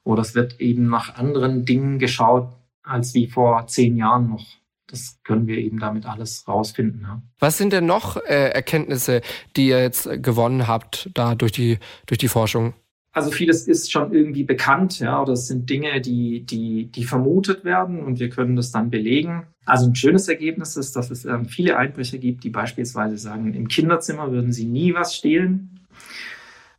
[0.05, 4.45] Oder es wird eben nach anderen Dingen geschaut, als wie vor zehn Jahren noch.
[4.87, 7.03] Das können wir eben damit alles rausfinden.
[7.03, 7.23] Ja.
[7.39, 9.21] Was sind denn noch äh, Erkenntnisse,
[9.55, 12.73] die ihr jetzt gewonnen habt, da durch die, durch die Forschung?
[13.19, 17.65] Also vieles ist schon irgendwie bekannt, ja, oder es sind Dinge, die, die, die vermutet
[17.65, 19.49] werden und wir können das dann belegen.
[19.65, 23.67] Also ein schönes Ergebnis ist, dass es ähm, viele Einbrecher gibt, die beispielsweise sagen, im
[23.67, 25.81] Kinderzimmer würden sie nie was stehlen.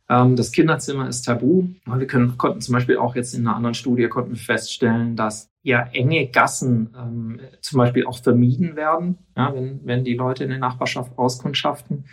[0.08, 1.68] Ähm, das Kinderzimmer ist tabu.
[1.84, 5.90] Wir können, konnten zum Beispiel auch jetzt in einer anderen Studie konnten feststellen, dass ja
[5.92, 10.58] enge Gassen ähm, zum Beispiel auch vermieden werden, ja, wenn, wenn die Leute in der
[10.58, 12.06] Nachbarschaft auskundschaften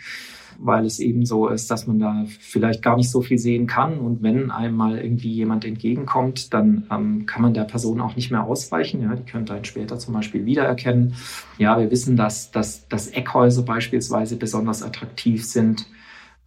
[0.58, 3.98] weil es eben so ist, dass man da vielleicht gar nicht so viel sehen kann.
[3.98, 8.30] Und wenn einem mal irgendwie jemand entgegenkommt, dann ähm, kann man der Person auch nicht
[8.30, 9.02] mehr ausweichen.
[9.02, 11.14] Ja, die könnte einen später zum Beispiel wiedererkennen.
[11.58, 15.86] Ja, wir wissen, dass, dass, dass Eckhäuser beispielsweise besonders attraktiv sind.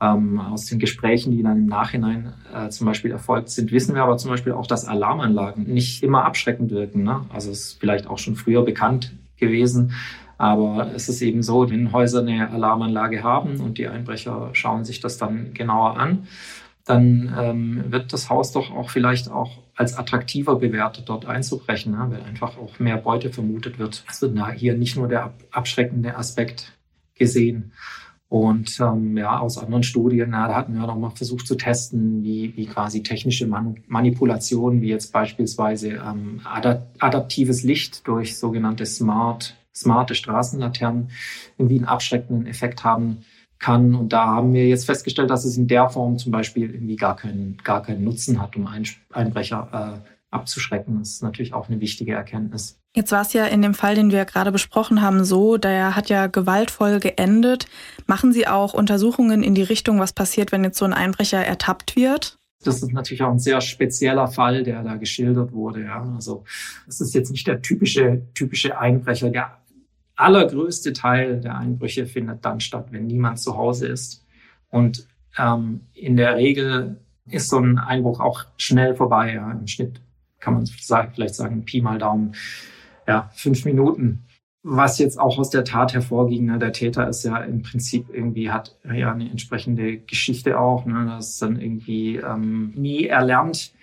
[0.02, 4.02] Ähm, aus den Gesprächen, die dann im Nachhinein äh, zum Beispiel erfolgt sind, wissen wir
[4.02, 7.04] aber zum Beispiel auch, dass Alarmanlagen nicht immer abschreckend wirken.
[7.04, 7.22] Ne?
[7.30, 9.94] Also es ist vielleicht auch schon früher bekannt gewesen,
[10.42, 15.00] aber es ist eben so, wenn Häuser eine Alarmanlage haben und die Einbrecher schauen sich
[15.00, 16.28] das dann genauer an,
[16.84, 22.08] dann ähm, wird das Haus doch auch vielleicht auch als attraktiver bewertet, dort einzubrechen, ne?
[22.10, 24.04] weil einfach auch mehr Beute vermutet wird.
[24.10, 26.74] Es wird hier nicht nur der abschreckende Aspekt
[27.14, 27.74] gesehen.
[28.28, 32.24] Und ähm, ja, aus anderen Studien, na, da hatten wir noch mal versucht zu testen,
[32.24, 39.56] wie, wie quasi technische Man Manipulationen, wie jetzt beispielsweise ähm, adaptives Licht durch sogenannte Smart
[39.76, 41.12] smarte Straßenlaternen
[41.58, 43.24] irgendwie einen abschreckenden Effekt haben
[43.60, 43.96] kann.
[43.96, 47.16] Und da haben wir jetzt festgestellt, dass es in der Form zum Beispiel irgendwie gar
[47.16, 48.68] keinen, gar keinen Nutzen hat, um
[49.12, 51.00] Einbrecher äh, abzuschrecken.
[51.00, 52.80] Das ist natürlich auch eine wichtige Erkenntnis.
[52.94, 56.10] Jetzt war es ja in dem Fall, den wir gerade besprochen haben, so, der hat
[56.10, 57.68] ja gewaltvoll geendet.
[58.06, 61.96] Machen Sie auch Untersuchungen in die Richtung, was passiert, wenn jetzt so ein Einbrecher ertappt
[61.96, 62.38] wird?
[62.64, 65.84] Das ist natürlich auch ein sehr spezieller Fall, der da geschildert wurde.
[65.84, 66.04] Ja.
[66.14, 66.44] Also
[66.86, 69.30] das ist jetzt nicht der typische, typische Einbrecher.
[69.30, 69.61] Der
[70.16, 74.26] allergrößte Teil der Einbrüche findet dann statt, wenn niemand zu Hause ist.
[74.70, 79.34] Und ähm, in der Regel ist so ein Einbruch auch schnell vorbei.
[79.34, 79.52] Ja.
[79.52, 80.02] Im Schnitt
[80.40, 82.36] kann man vielleicht sagen, Pi mal Daumen,
[83.08, 84.26] ja, fünf Minuten
[84.64, 88.52] was jetzt auch aus der Tat hervorging, ne, der Täter ist ja im Prinzip irgendwie,
[88.52, 93.74] hat ja eine entsprechende Geschichte auch, ne, das dann irgendwie ähm, nie erlernt,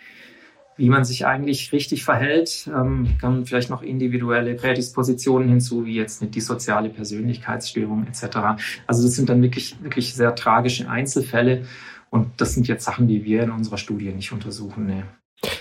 [0.78, 6.22] wie man sich eigentlich richtig verhält, ähm, kann vielleicht noch individuelle Prädispositionen hinzu, wie jetzt
[6.22, 8.62] die soziale Persönlichkeitsstörung etc.
[8.86, 11.66] Also das sind dann wirklich, wirklich sehr tragische Einzelfälle
[12.10, 14.86] und das sind jetzt Sachen, die wir in unserer Studie nicht untersuchen.
[14.86, 15.02] Ne.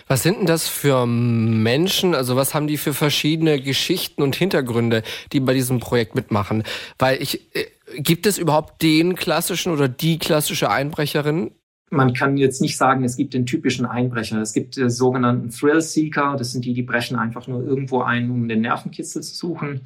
[0.08, 2.16] Was sind denn das für Menschen?
[2.16, 5.02] Also was haben die für verschiedene Geschichten und Hintergründe,
[5.34, 6.64] die bei diesem Projekt mitmachen?
[7.00, 7.66] Weil ich, äh,
[7.98, 11.52] gibt es überhaupt den klassischen oder die klassische Einbrecherin?
[11.90, 14.42] Man kann jetzt nicht sagen, es gibt den typischen Einbrecher.
[14.42, 16.36] Es gibt äh, sogenannten Thrill Seeker.
[16.38, 19.82] Das sind die, die brechen einfach nur irgendwo ein, um den Nervenkitzel zu suchen.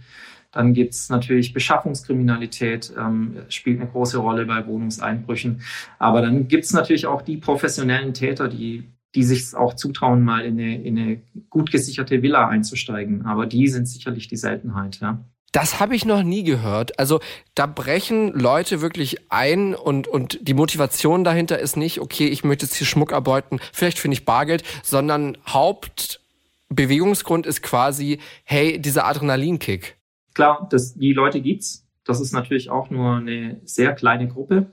[0.51, 5.61] Dann gibt's natürlich Beschaffungskriminalität, ähm, spielt eine große Rolle bei Wohnungseinbrüchen.
[5.99, 10.59] Aber dann gibt's natürlich auch die professionellen Täter, die die sich auch zutrauen, mal in
[10.59, 13.25] eine, in eine gut gesicherte Villa einzusteigen.
[13.25, 15.25] Aber die sind sicherlich die Seltenheit, ja.
[15.51, 16.97] Das habe ich noch nie gehört.
[16.97, 17.19] Also
[17.55, 22.65] da brechen Leute wirklich ein und, und die Motivation dahinter ist nicht, okay, ich möchte
[22.65, 29.97] jetzt hier Schmuck erbeuten, vielleicht finde ich Bargeld, sondern Hauptbewegungsgrund ist quasi, hey, dieser Adrenalinkick.
[30.33, 31.85] Klar, das, die Leute gibt's.
[32.05, 34.71] Das ist natürlich auch nur eine sehr kleine Gruppe.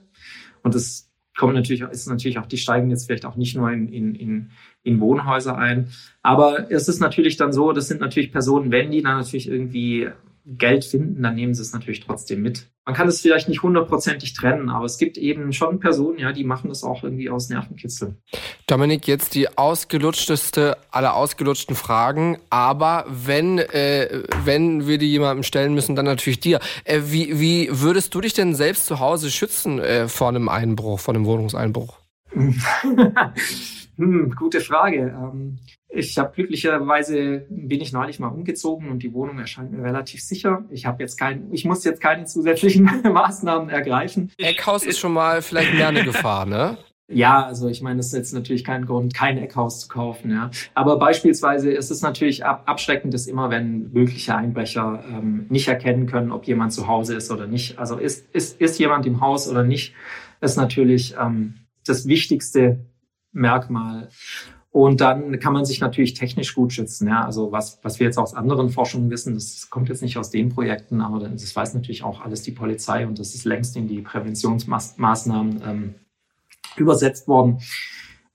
[0.63, 3.87] Und das kommen natürlich, ist natürlich auch, die steigen jetzt vielleicht auch nicht nur in,
[3.89, 4.51] in, in,
[4.83, 5.89] in Wohnhäuser ein.
[6.21, 10.09] Aber es ist natürlich dann so, das sind natürlich Personen, wenn die dann natürlich irgendwie
[10.57, 12.67] Geld finden, dann nehmen sie es natürlich trotzdem mit.
[12.85, 16.43] man kann es vielleicht nicht hundertprozentig trennen, aber es gibt eben schon Personen, ja, die
[16.43, 18.15] machen das auch irgendwie aus Nervenkitzel.
[18.65, 25.75] Dominik, jetzt die ausgelutschteste aller ausgelutschten Fragen, aber wenn, äh, wenn wir die jemandem stellen
[25.75, 26.59] müssen, dann natürlich dir.
[26.83, 30.99] Äh, wie, wie würdest du dich denn selbst zu Hause schützen äh, vor einem Einbruch,
[30.99, 31.95] vor einem Wohnungseinbruch?
[33.99, 35.13] hm, gute Frage.
[35.13, 35.59] Ähm,
[35.89, 40.63] ich habe glücklicherweise bin ich neulich mal umgezogen und die Wohnung erscheint mir relativ sicher.
[40.69, 44.31] Ich habe jetzt kein, ich muss jetzt keine zusätzlichen Maßnahmen ergreifen.
[44.37, 46.77] Eckhaus ist schon mal vielleicht mehr eine Gefahr, ne?
[47.11, 50.29] Ja, also ich meine, das ist jetzt natürlich kein Grund, kein Eckhaus zu kaufen.
[50.29, 50.51] Ja.
[50.75, 56.05] Aber beispielsweise ist es natürlich ab, abschreckend, dass immer, wenn mögliche Einbrecher ähm, nicht erkennen
[56.05, 57.79] können, ob jemand zu Hause ist oder nicht.
[57.79, 59.95] Also ist, ist, ist jemand im Haus oder nicht,
[60.39, 62.85] ist natürlich ähm, das wichtigste
[63.31, 64.09] Merkmal.
[64.71, 67.07] Und dann kann man sich natürlich technisch gut schützen.
[67.07, 67.25] Ja?
[67.25, 70.49] Also was, was wir jetzt aus anderen Forschungen wissen, das kommt jetzt nicht aus den
[70.49, 74.01] Projekten, aber das weiß natürlich auch alles die Polizei und das ist längst in die
[74.01, 75.95] Präventionsmaßnahmen ähm,
[76.77, 77.59] übersetzt worden.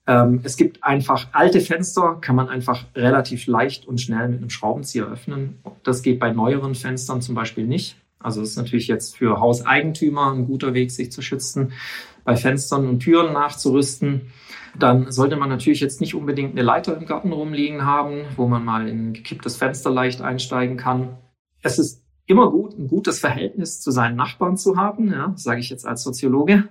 [0.06, 4.50] Ähm, es gibt einfach alte Fenster, kann man einfach relativ leicht und schnell mit einem
[4.50, 5.60] Schraubenzieher öffnen.
[5.84, 7.96] Das geht bei neueren Fenstern zum Beispiel nicht.
[8.18, 11.72] Also das ist natürlich jetzt für Hauseigentümer ein guter Weg, sich zu schützen,
[12.24, 14.32] bei Fenstern und Türen nachzurüsten
[14.78, 18.64] dann sollte man natürlich jetzt nicht unbedingt eine Leiter im Garten rumliegen haben, wo man
[18.64, 21.16] mal in ein gekipptes Fenster leicht einsteigen kann.
[21.62, 25.70] Es ist immer gut, ein gutes Verhältnis zu seinen Nachbarn zu haben, ja, sage ich
[25.70, 26.68] jetzt als Soziologe,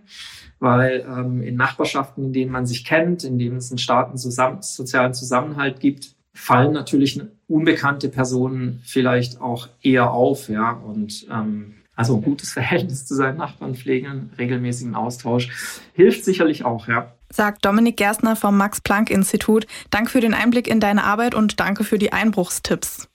[0.59, 4.61] weil ähm, in Nachbarschaften, in denen man sich kennt, in denen es einen starken zusammen,
[4.61, 12.15] sozialen Zusammenhalt gibt, fallen natürlich unbekannte Personen vielleicht auch eher auf, ja, und ähm, also
[12.15, 17.97] ein gutes Verhältnis zu seinen Nachbarn pflegen, regelmäßigen Austausch hilft sicherlich auch, ja sagt Dominik
[17.97, 19.65] Gerstner vom Max-Planck-Institut.
[19.89, 23.09] Danke für den Einblick in deine Arbeit und danke für die Einbruchstipps.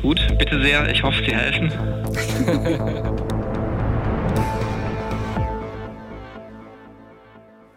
[0.00, 0.88] Gut, bitte sehr.
[0.90, 1.72] Ich hoffe, Sie helfen.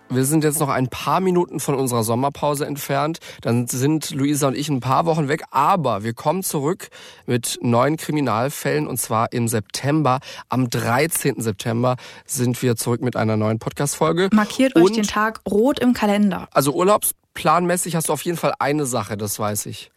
[0.09, 3.19] Wir sind jetzt noch ein paar Minuten von unserer Sommerpause entfernt.
[3.41, 5.43] Dann sind Luisa und ich ein paar Wochen weg.
[5.51, 6.87] Aber wir kommen zurück
[7.25, 10.19] mit neuen Kriminalfällen und zwar im September.
[10.47, 11.41] Am 13.
[11.41, 14.29] September sind wir zurück mit einer neuen Podcast-Folge.
[14.31, 16.47] Markiert und, euch den Tag rot im Kalender.
[16.51, 19.91] Also urlaubsplanmäßig hast du auf jeden Fall eine Sache, das weiß ich.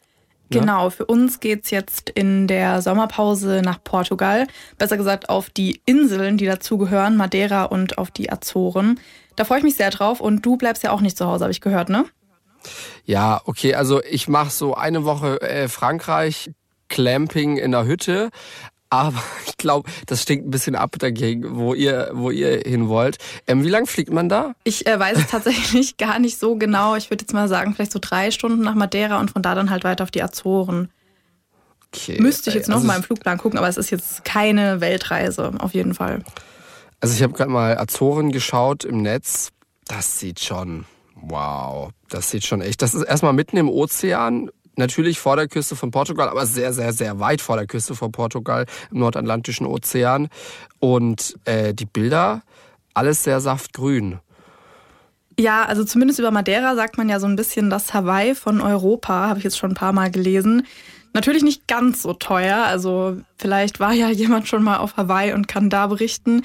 [0.51, 0.61] Ne?
[0.61, 4.47] Genau, für uns geht's jetzt in der Sommerpause nach Portugal.
[4.79, 8.99] Besser gesagt auf die Inseln, die dazugehören, Madeira und auf die Azoren.
[9.37, 11.53] Da freue ich mich sehr drauf und du bleibst ja auch nicht zu Hause, habe
[11.53, 12.05] ich gehört, ne?
[13.05, 16.51] Ja, okay, also ich mache so eine Woche äh, Frankreich,
[16.89, 18.31] Clamping in der Hütte,
[18.91, 23.19] aber ich glaube, das stinkt ein bisschen ab dagegen, wo ihr, wo ihr hin wollt.
[23.47, 24.55] Ähm, wie lang fliegt man da?
[24.65, 26.97] Ich äh, weiß es tatsächlich gar nicht so genau.
[26.97, 29.71] Ich würde jetzt mal sagen, vielleicht so drei Stunden nach Madeira und von da dann
[29.71, 30.91] halt weiter auf die Azoren.
[31.93, 32.21] Okay.
[32.21, 35.53] Müsste ich jetzt noch also mal im Flugplan gucken, aber es ist jetzt keine Weltreise,
[35.59, 36.23] auf jeden Fall.
[37.01, 39.51] Also ich habe gerade mal Azoren geschaut im Netz.
[39.87, 40.85] Das sieht schon,
[41.17, 42.83] wow, das sieht schon echt.
[42.83, 46.93] Das ist erstmal mitten im Ozean, natürlich vor der Küste von Portugal, aber sehr, sehr,
[46.93, 50.29] sehr weit vor der Küste von Portugal im Nordatlantischen Ozean.
[50.81, 52.43] Und äh, die Bilder,
[52.95, 54.19] alles sehr saftgrün.
[55.39, 59.29] Ja, also zumindest über Madeira sagt man ja so ein bisschen das Hawaii von Europa,
[59.29, 60.67] habe ich jetzt schon ein paar Mal gelesen.
[61.13, 65.49] Natürlich nicht ganz so teuer, also vielleicht war ja jemand schon mal auf Hawaii und
[65.49, 66.43] kann da berichten.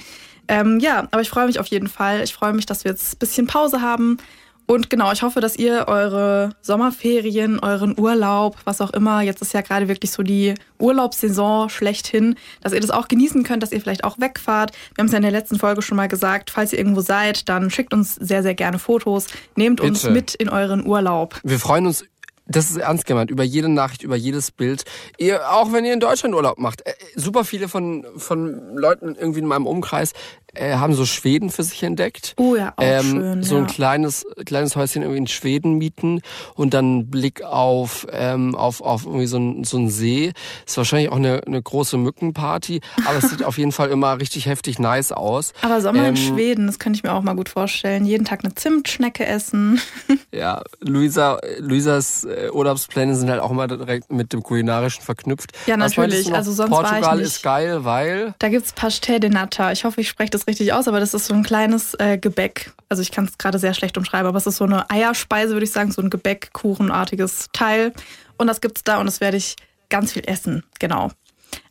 [0.48, 2.22] Ähm, ja, aber ich freue mich auf jeden Fall.
[2.22, 4.18] Ich freue mich, dass wir jetzt ein bisschen Pause haben.
[4.66, 9.54] Und genau, ich hoffe, dass ihr eure Sommerferien, euren Urlaub, was auch immer, jetzt ist
[9.54, 13.80] ja gerade wirklich so die Urlaubssaison schlechthin, dass ihr das auch genießen könnt, dass ihr
[13.80, 14.72] vielleicht auch wegfahrt.
[14.94, 17.48] Wir haben es ja in der letzten Folge schon mal gesagt, falls ihr irgendwo seid,
[17.48, 19.88] dann schickt uns sehr, sehr gerne Fotos, nehmt Bitte.
[19.88, 21.40] uns mit in euren Urlaub.
[21.44, 22.04] Wir freuen uns
[22.48, 24.84] das ist ernst gemeint, über jede Nachricht, über jedes Bild.
[25.18, 26.86] Ihr, auch wenn ihr in Deutschland Urlaub macht.
[26.86, 30.12] Äh, super viele von, von Leuten irgendwie in meinem Umkreis
[30.54, 32.34] äh, haben so Schweden für sich entdeckt.
[32.36, 33.42] Oh ja, auch ähm, schön.
[33.42, 36.22] So ein kleines, kleines Häuschen irgendwie in Schweden mieten
[36.54, 40.32] und dann Blick auf, ähm, auf, auf irgendwie so ein, so ein See.
[40.66, 44.46] Ist wahrscheinlich auch eine, eine große Mückenparty, aber es sieht auf jeden Fall immer richtig
[44.46, 45.52] heftig nice aus.
[45.62, 48.04] Aber Sommer ähm, in Schweden, das könnte ich mir auch mal gut vorstellen.
[48.06, 49.80] Jeden Tag eine Zimtschnecke essen.
[50.32, 55.52] ja, Luisa, Luisas äh, Urlaubspläne sind halt auch immer direkt mit dem Kulinarischen verknüpft.
[55.66, 56.32] Ja, natürlich.
[56.32, 57.28] Also sonst Portugal war ich nicht.
[57.28, 58.34] ist geil, weil...
[58.38, 59.72] Da gibt's Pastel de Nata.
[59.72, 62.72] Ich hoffe, ich spreche das richtig aus, aber das ist so ein kleines äh, Gebäck.
[62.88, 65.64] Also ich kann es gerade sehr schlecht umschreiben, aber es ist so eine Eierspeise, würde
[65.64, 67.92] ich sagen, so ein Gebäckkuchenartiges Teil.
[68.38, 69.56] Und das gibt's da und das werde ich
[69.88, 71.10] ganz viel essen, genau.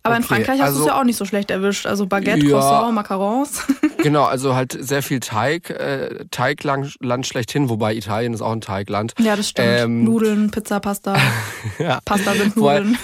[0.03, 1.85] Aber okay, in Frankreich hast also, du es ja auch nicht so schlecht erwischt.
[1.85, 3.63] Also Baguette, ja, Croissant, Macarons.
[3.97, 6.95] genau, also halt sehr viel Teig, äh, Teigland
[7.25, 9.13] schlechthin, wobei Italien ist auch ein Teigland.
[9.19, 9.67] Ja, das stimmt.
[9.67, 11.17] Ähm, Nudeln, Pizza, Pasta.
[11.79, 11.99] ja.
[12.05, 12.97] Pasta sind Nudeln.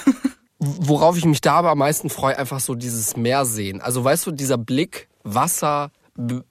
[0.59, 3.81] Worauf ich mich da aber am meisten freue, einfach so dieses Meer sehen.
[3.81, 5.91] Also weißt du, dieser Blick Wasser,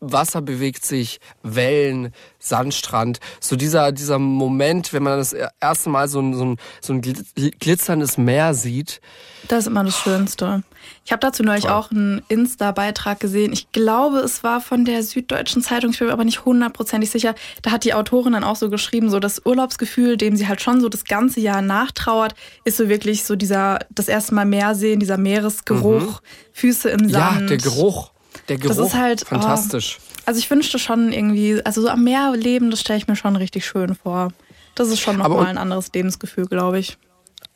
[0.00, 3.20] Wasser bewegt sich, Wellen, Sandstrand.
[3.40, 7.02] So dieser, dieser Moment, wenn man das erste Mal so ein, so ein, so ein
[7.02, 9.00] glitzerndes Meer sieht.
[9.48, 10.62] Das ist immer das Schönste.
[11.04, 11.72] Ich habe dazu neulich Toll.
[11.72, 13.52] auch einen Insta-Beitrag gesehen.
[13.52, 17.34] Ich glaube, es war von der Süddeutschen Zeitung, ich bin mir aber nicht hundertprozentig sicher.
[17.62, 20.80] Da hat die Autorin dann auch so geschrieben, so das Urlaubsgefühl, dem sie halt schon
[20.80, 25.00] so das ganze Jahr nachtrauert, ist so wirklich so dieser, das erste Mal Meer sehen,
[25.00, 26.26] dieser Meeresgeruch, mhm.
[26.52, 27.42] Füße im Sand.
[27.42, 28.12] Ja, der Geruch.
[28.50, 29.98] Der Geruch, das ist halt fantastisch.
[30.00, 33.14] Oh, also ich wünschte schon irgendwie, also so am Meer leben, das stelle ich mir
[33.14, 34.32] schon richtig schön vor.
[34.74, 36.98] Das ist schon nochmal ein anderes Lebensgefühl, glaube ich.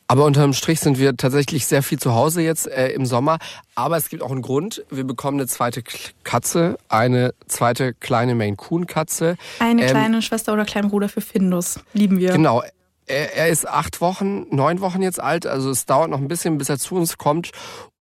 [0.07, 3.39] Aber unterm Strich sind wir tatsächlich sehr viel zu Hause jetzt äh, im Sommer.
[3.73, 4.85] Aber es gibt auch einen Grund.
[4.89, 5.83] Wir bekommen eine zweite
[6.23, 9.35] Katze, eine zweite kleine Maine Coon Katze.
[9.59, 11.79] Eine ähm, kleine Schwester oder kleinen Bruder für Findus.
[11.93, 12.31] Lieben wir.
[12.31, 12.63] Genau.
[13.07, 15.45] Er, er ist acht Wochen, neun Wochen jetzt alt.
[15.45, 17.51] Also es dauert noch ein bisschen, bis er zu uns kommt.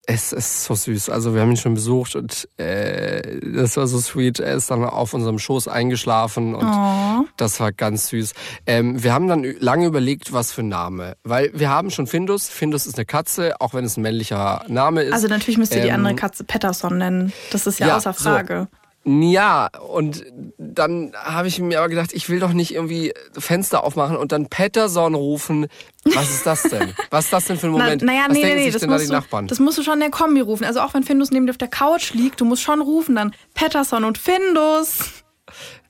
[0.07, 1.09] Es ist so süß.
[1.09, 4.39] Also wir haben ihn schon besucht und äh, das war so sweet.
[4.39, 7.25] Er ist dann auf unserem Schoß eingeschlafen und oh.
[7.37, 8.33] das war ganz süß.
[8.67, 11.17] Ähm, wir haben dann lange überlegt, was für ein Name.
[11.23, 12.49] Weil wir haben schon Findus.
[12.49, 15.13] Findus ist eine Katze, auch wenn es ein männlicher Name ist.
[15.13, 17.33] Also natürlich müsst ihr ähm, die andere Katze Patterson nennen.
[17.51, 18.67] Das ist ja, ja außer Frage.
[18.71, 18.84] So.
[19.07, 20.25] Ja, und
[20.57, 24.47] dann habe ich mir aber gedacht, ich will doch nicht irgendwie Fenster aufmachen und dann
[24.47, 25.67] Patterson rufen.
[26.05, 26.93] Was ist das denn?
[27.11, 28.01] Was ist das denn für ein Moment?
[28.03, 29.99] Na, naja, Was nee, nee, nee, das musst, da du, das musst du schon in
[29.99, 30.65] der Kombi rufen.
[30.65, 33.35] Also auch wenn Findus neben dir auf der Couch liegt, du musst schon rufen dann
[33.53, 35.24] Patterson und Findus.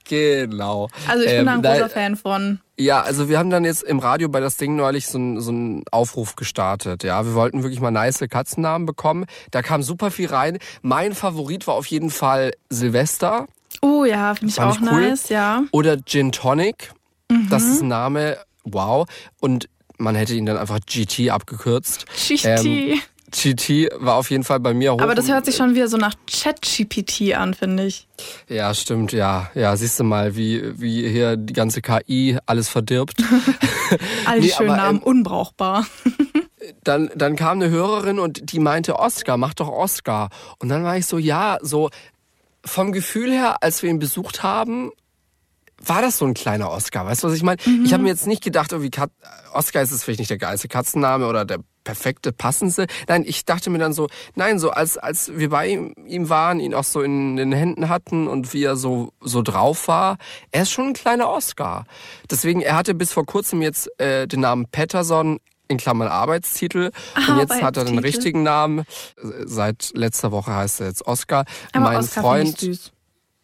[0.08, 0.89] Genau.
[1.08, 2.60] Also ich bin ähm, da ein großer Fan von.
[2.78, 5.51] Ja, also wir haben dann jetzt im Radio bei das Ding neulich so, ein, so
[5.51, 7.03] einen Aufruf gestartet.
[7.03, 9.26] Ja, wir wollten wirklich mal nice Katzennamen bekommen.
[9.51, 10.60] Da kam super viel rein.
[10.82, 13.47] Mein Favorit war auf jeden Fall Silvester.
[13.82, 15.10] Oh ja, finde ich auch ich cool.
[15.10, 15.64] nice, ja.
[15.72, 16.91] Oder Gin Tonic.
[17.30, 17.47] Mhm.
[17.49, 19.08] Das ist ein Name, wow.
[19.39, 22.06] Und man hätte ihn dann einfach GT abgekürzt.
[22.28, 22.45] GT.
[22.66, 23.01] Ähm,
[23.36, 25.02] GT war auf jeden Fall bei mir hoch.
[25.02, 28.08] Aber das hört sich schon wieder so nach Chat-GPT an, finde ich.
[28.48, 29.52] Ja, stimmt, ja.
[29.54, 33.22] Ja, siehst du mal, wie, wie hier die ganze KI alles verdirbt.
[34.26, 35.86] All die nee, schönen Namen, ähm, unbrauchbar.
[36.84, 40.30] dann, dann kam eine Hörerin und die meinte, Oscar, mach doch Oscar.
[40.60, 41.90] Und dann war ich so, ja, so
[42.66, 44.92] vom Gefühl her, als wir ihn besucht haben,
[45.88, 47.62] war das so ein kleiner Oscar, weißt du, was ich meine?
[47.66, 47.86] Mhm.
[47.86, 49.12] Ich habe mir jetzt nicht gedacht, irgendwie Kat
[49.54, 52.88] Oscar ist es vielleicht nicht der geilste Katzenname oder der perfekte, passendste.
[53.08, 56.74] Nein, ich dachte mir dann so, nein, so als, als wir bei ihm waren, ihn
[56.74, 60.18] auch so in den Händen hatten und wie er so, so drauf war,
[60.52, 61.86] er ist schon ein kleiner Oscar.
[62.30, 66.92] Deswegen, er hatte bis vor kurzem jetzt äh, den Namen Patterson in Klammern Arbeitstitel.
[67.14, 68.86] Ah, und jetzt hat er den richtigen Namen.
[69.46, 71.46] Seit letzter Woche heißt er jetzt Oscar.
[71.72, 72.92] Aber mein Oscar Freund.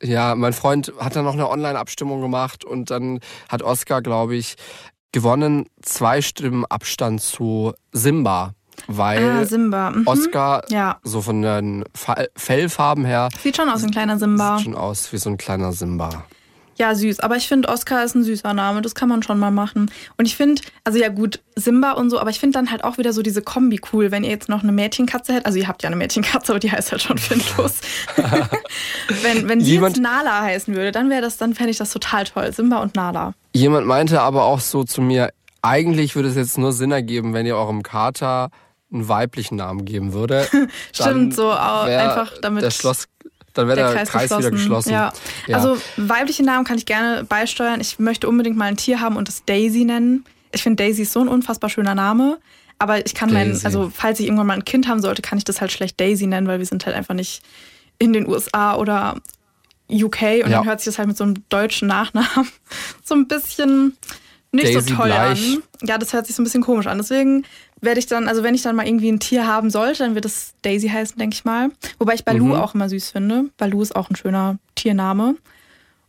[0.01, 4.55] Ja, mein Freund hat dann noch eine Online-Abstimmung gemacht und dann hat Oscar, glaube ich,
[5.11, 5.67] gewonnen.
[5.81, 8.53] Zwei Stimmen Abstand zu Simba.
[8.87, 9.91] Weil ah, Simba.
[9.91, 10.07] Mhm.
[10.07, 10.99] Oscar ja.
[11.03, 11.83] so von den
[12.35, 13.29] Fellfarben her.
[13.43, 14.57] Sieht schon aus wie ein kleiner Simba.
[14.57, 16.25] Sieht schon aus wie so ein kleiner Simba.
[16.77, 17.19] Ja, süß.
[17.19, 18.81] Aber ich finde, Oscar ist ein süßer Name.
[18.81, 19.91] Das kann man schon mal machen.
[20.17, 22.97] Und ich finde, also ja gut, Simba und so, aber ich finde dann halt auch
[22.97, 25.45] wieder so diese Kombi cool, wenn ihr jetzt noch eine Mädchenkatze hättet.
[25.45, 27.81] Also ihr habt ja eine Mädchenkatze, aber die heißt halt schon Findus.
[29.21, 32.23] wenn wenn sie jetzt Nala heißen würde, dann wäre das, dann fände ich das total
[32.23, 32.51] toll.
[32.53, 33.33] Simba und Nala.
[33.53, 37.45] Jemand meinte aber auch so zu mir, eigentlich würde es jetzt nur Sinn ergeben, wenn
[37.45, 38.49] ihr eurem Kater
[38.91, 40.47] einen weiblichen Namen geben würde.
[40.93, 42.63] Stimmt, so einfach damit.
[42.63, 43.07] Der Schloss
[43.53, 44.91] dann wäre der, der, Kreis, Kreis wieder geschlossen.
[44.91, 45.11] Ja.
[45.47, 45.57] ja.
[45.57, 47.81] Also weibliche Namen kann ich gerne beisteuern.
[47.81, 50.25] Ich möchte unbedingt mal ein Tier haben und das Daisy nennen.
[50.51, 52.39] Ich finde Daisy ist so ein unfassbar schöner Name.
[52.79, 55.43] Aber ich kann meinen, also falls ich irgendwann mal ein Kind haben sollte, kann ich
[55.43, 57.43] das halt schlecht Daisy nennen, weil wir sind halt einfach nicht
[57.99, 59.17] in den USA oder
[59.87, 60.49] UK und ja.
[60.49, 62.49] dann hört sich das halt mit so einem deutschen Nachnamen
[63.03, 63.97] so ein bisschen
[64.51, 65.57] nicht Daisy so toll gleich.
[65.57, 65.63] an.
[65.83, 66.97] Ja, das hört sich so ein bisschen komisch an.
[66.97, 67.45] Deswegen
[67.81, 70.25] werde ich dann, also wenn ich dann mal irgendwie ein Tier haben sollte, dann wird
[70.25, 71.71] es Daisy heißen, denke ich mal.
[71.97, 72.53] Wobei ich Balu mhm.
[72.53, 73.45] auch immer süß finde.
[73.57, 75.35] Balu ist auch ein schöner Tiername.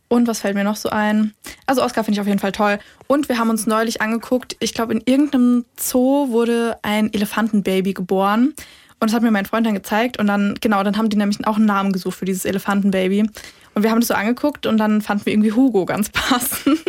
[0.07, 1.33] Und was fällt mir noch so ein?
[1.65, 2.77] Also Oscar finde ich auf jeden Fall toll.
[3.07, 8.53] Und wir haben uns neulich angeguckt, ich glaube in irgendeinem Zoo wurde ein Elefantenbaby geboren.
[8.99, 10.19] Und das hat mir mein Freund dann gezeigt.
[10.19, 13.27] Und dann, genau, dann haben die nämlich auch einen Namen gesucht für dieses Elefantenbaby.
[13.75, 16.79] Und wir haben das so angeguckt und dann fanden wir irgendwie Hugo ganz passend.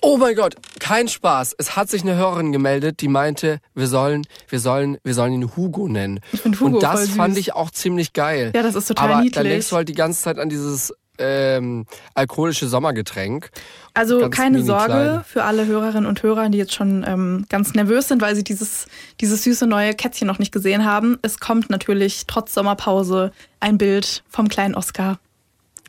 [0.00, 1.54] Oh mein Gott, kein Spaß.
[1.58, 5.56] Es hat sich eine Hörerin gemeldet, die meinte, wir sollen, wir sollen, wir sollen ihn
[5.56, 6.20] Hugo nennen.
[6.32, 8.52] Ich finde Hugo Und das fand ich auch ziemlich geil.
[8.54, 9.32] Ja, das ist total Aber niedlich.
[9.34, 13.50] dann denkst du halt die ganze Zeit an dieses ähm, alkoholische Sommergetränk.
[13.94, 15.24] Also ganz keine Sorge klein.
[15.24, 18.86] für alle Hörerinnen und Hörer, die jetzt schon ähm, ganz nervös sind, weil sie dieses,
[19.20, 21.18] dieses süße neue Kätzchen noch nicht gesehen haben.
[21.22, 25.18] Es kommt natürlich trotz Sommerpause ein Bild vom kleinen Oscar.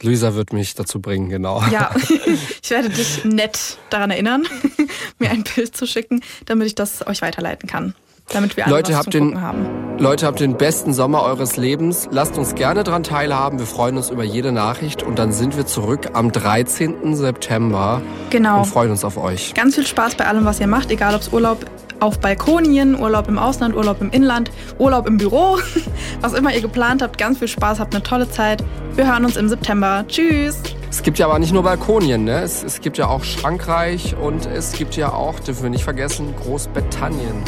[0.01, 1.63] Luisa wird mich dazu bringen, genau.
[1.71, 1.91] Ja,
[2.61, 4.43] ich werde dich nett daran erinnern,
[5.19, 7.95] mir ein Bild zu schicken, damit ich das euch weiterleiten kann.
[8.29, 9.65] damit wir alle Leute, habt den, haben.
[9.97, 12.07] Leute, habt den besten Sommer eures Lebens.
[12.11, 13.59] Lasst uns gerne dran teilhaben.
[13.59, 17.15] Wir freuen uns über jede Nachricht und dann sind wir zurück am 13.
[17.15, 18.59] September Genau.
[18.59, 19.53] und freuen uns auf euch.
[19.53, 21.65] Ganz viel Spaß bei allem, was ihr macht, egal ob es Urlaub
[21.99, 25.57] auf Balkonien, Urlaub im Ausland, Urlaub im Inland, Urlaub im Büro,
[26.21, 27.17] was immer ihr geplant habt.
[27.17, 28.63] Ganz viel Spaß, habt eine tolle Zeit.
[28.95, 30.05] Wir hören uns im September.
[30.07, 30.61] Tschüss!
[30.89, 32.41] Es gibt ja aber nicht nur Balkonien, ne?
[32.41, 36.33] Es, es gibt ja auch Frankreich und es gibt ja auch, dürfen wir nicht vergessen,
[36.41, 37.43] Großbritannien.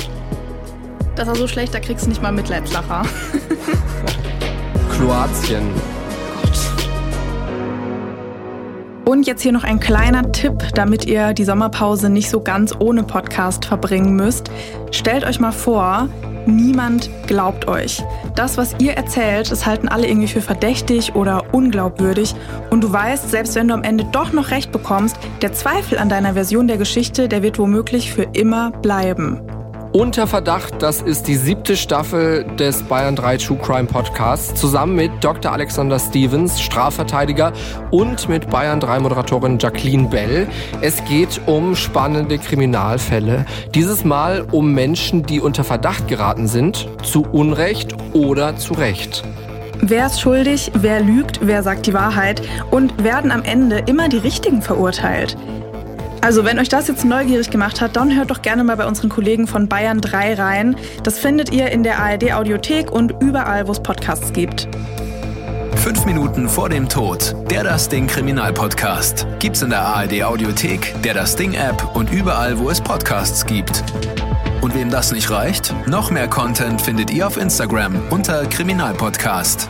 [1.15, 3.03] Das war so schlecht, da kriegst du nicht mal Mitleidslacher.
[4.97, 5.96] Kroatien.
[9.07, 13.03] Und jetzt hier noch ein kleiner Tipp, damit ihr die Sommerpause nicht so ganz ohne
[13.03, 14.51] Podcast verbringen müsst.
[14.91, 16.09] Stellt euch mal vor,
[16.45, 18.03] niemand glaubt euch.
[18.35, 22.35] Das, was ihr erzählt, das halten alle irgendwie für verdächtig oder unglaubwürdig.
[22.69, 26.09] Und du weißt, selbst wenn du am Ende doch noch recht bekommst, der Zweifel an
[26.09, 29.39] deiner Version der Geschichte, der wird womöglich für immer bleiben.
[29.97, 35.09] Unter Verdacht, das ist die siebte Staffel des Bayern 3 True Crime Podcasts, zusammen mit
[35.21, 35.51] Dr.
[35.51, 37.51] Alexander Stevens, Strafverteidiger,
[37.89, 40.47] und mit Bayern 3 Moderatorin Jacqueline Bell.
[40.81, 43.47] Es geht um spannende Kriminalfälle.
[43.73, 49.23] Dieses Mal um Menschen, die unter Verdacht geraten sind, zu Unrecht oder zu Recht.
[49.81, 54.17] Wer ist schuldig, wer lügt, wer sagt die Wahrheit und werden am Ende immer die
[54.17, 55.35] Richtigen verurteilt.
[56.21, 59.09] Also, wenn euch das jetzt neugierig gemacht hat, dann hört doch gerne mal bei unseren
[59.09, 60.75] Kollegen von Bayern 3 rein.
[61.03, 64.67] Das findet ihr in der ARD Audiothek und überall, wo es Podcasts gibt.
[65.77, 67.33] Fünf Minuten vor dem Tod.
[67.49, 69.25] Der Das Ding Kriminalpodcast.
[69.39, 73.83] Gibt's in der ARD Audiothek, der Das Ding App und überall, wo es Podcasts gibt.
[74.61, 75.73] Und wem das nicht reicht?
[75.87, 79.69] Noch mehr Content findet ihr auf Instagram unter Kriminalpodcast.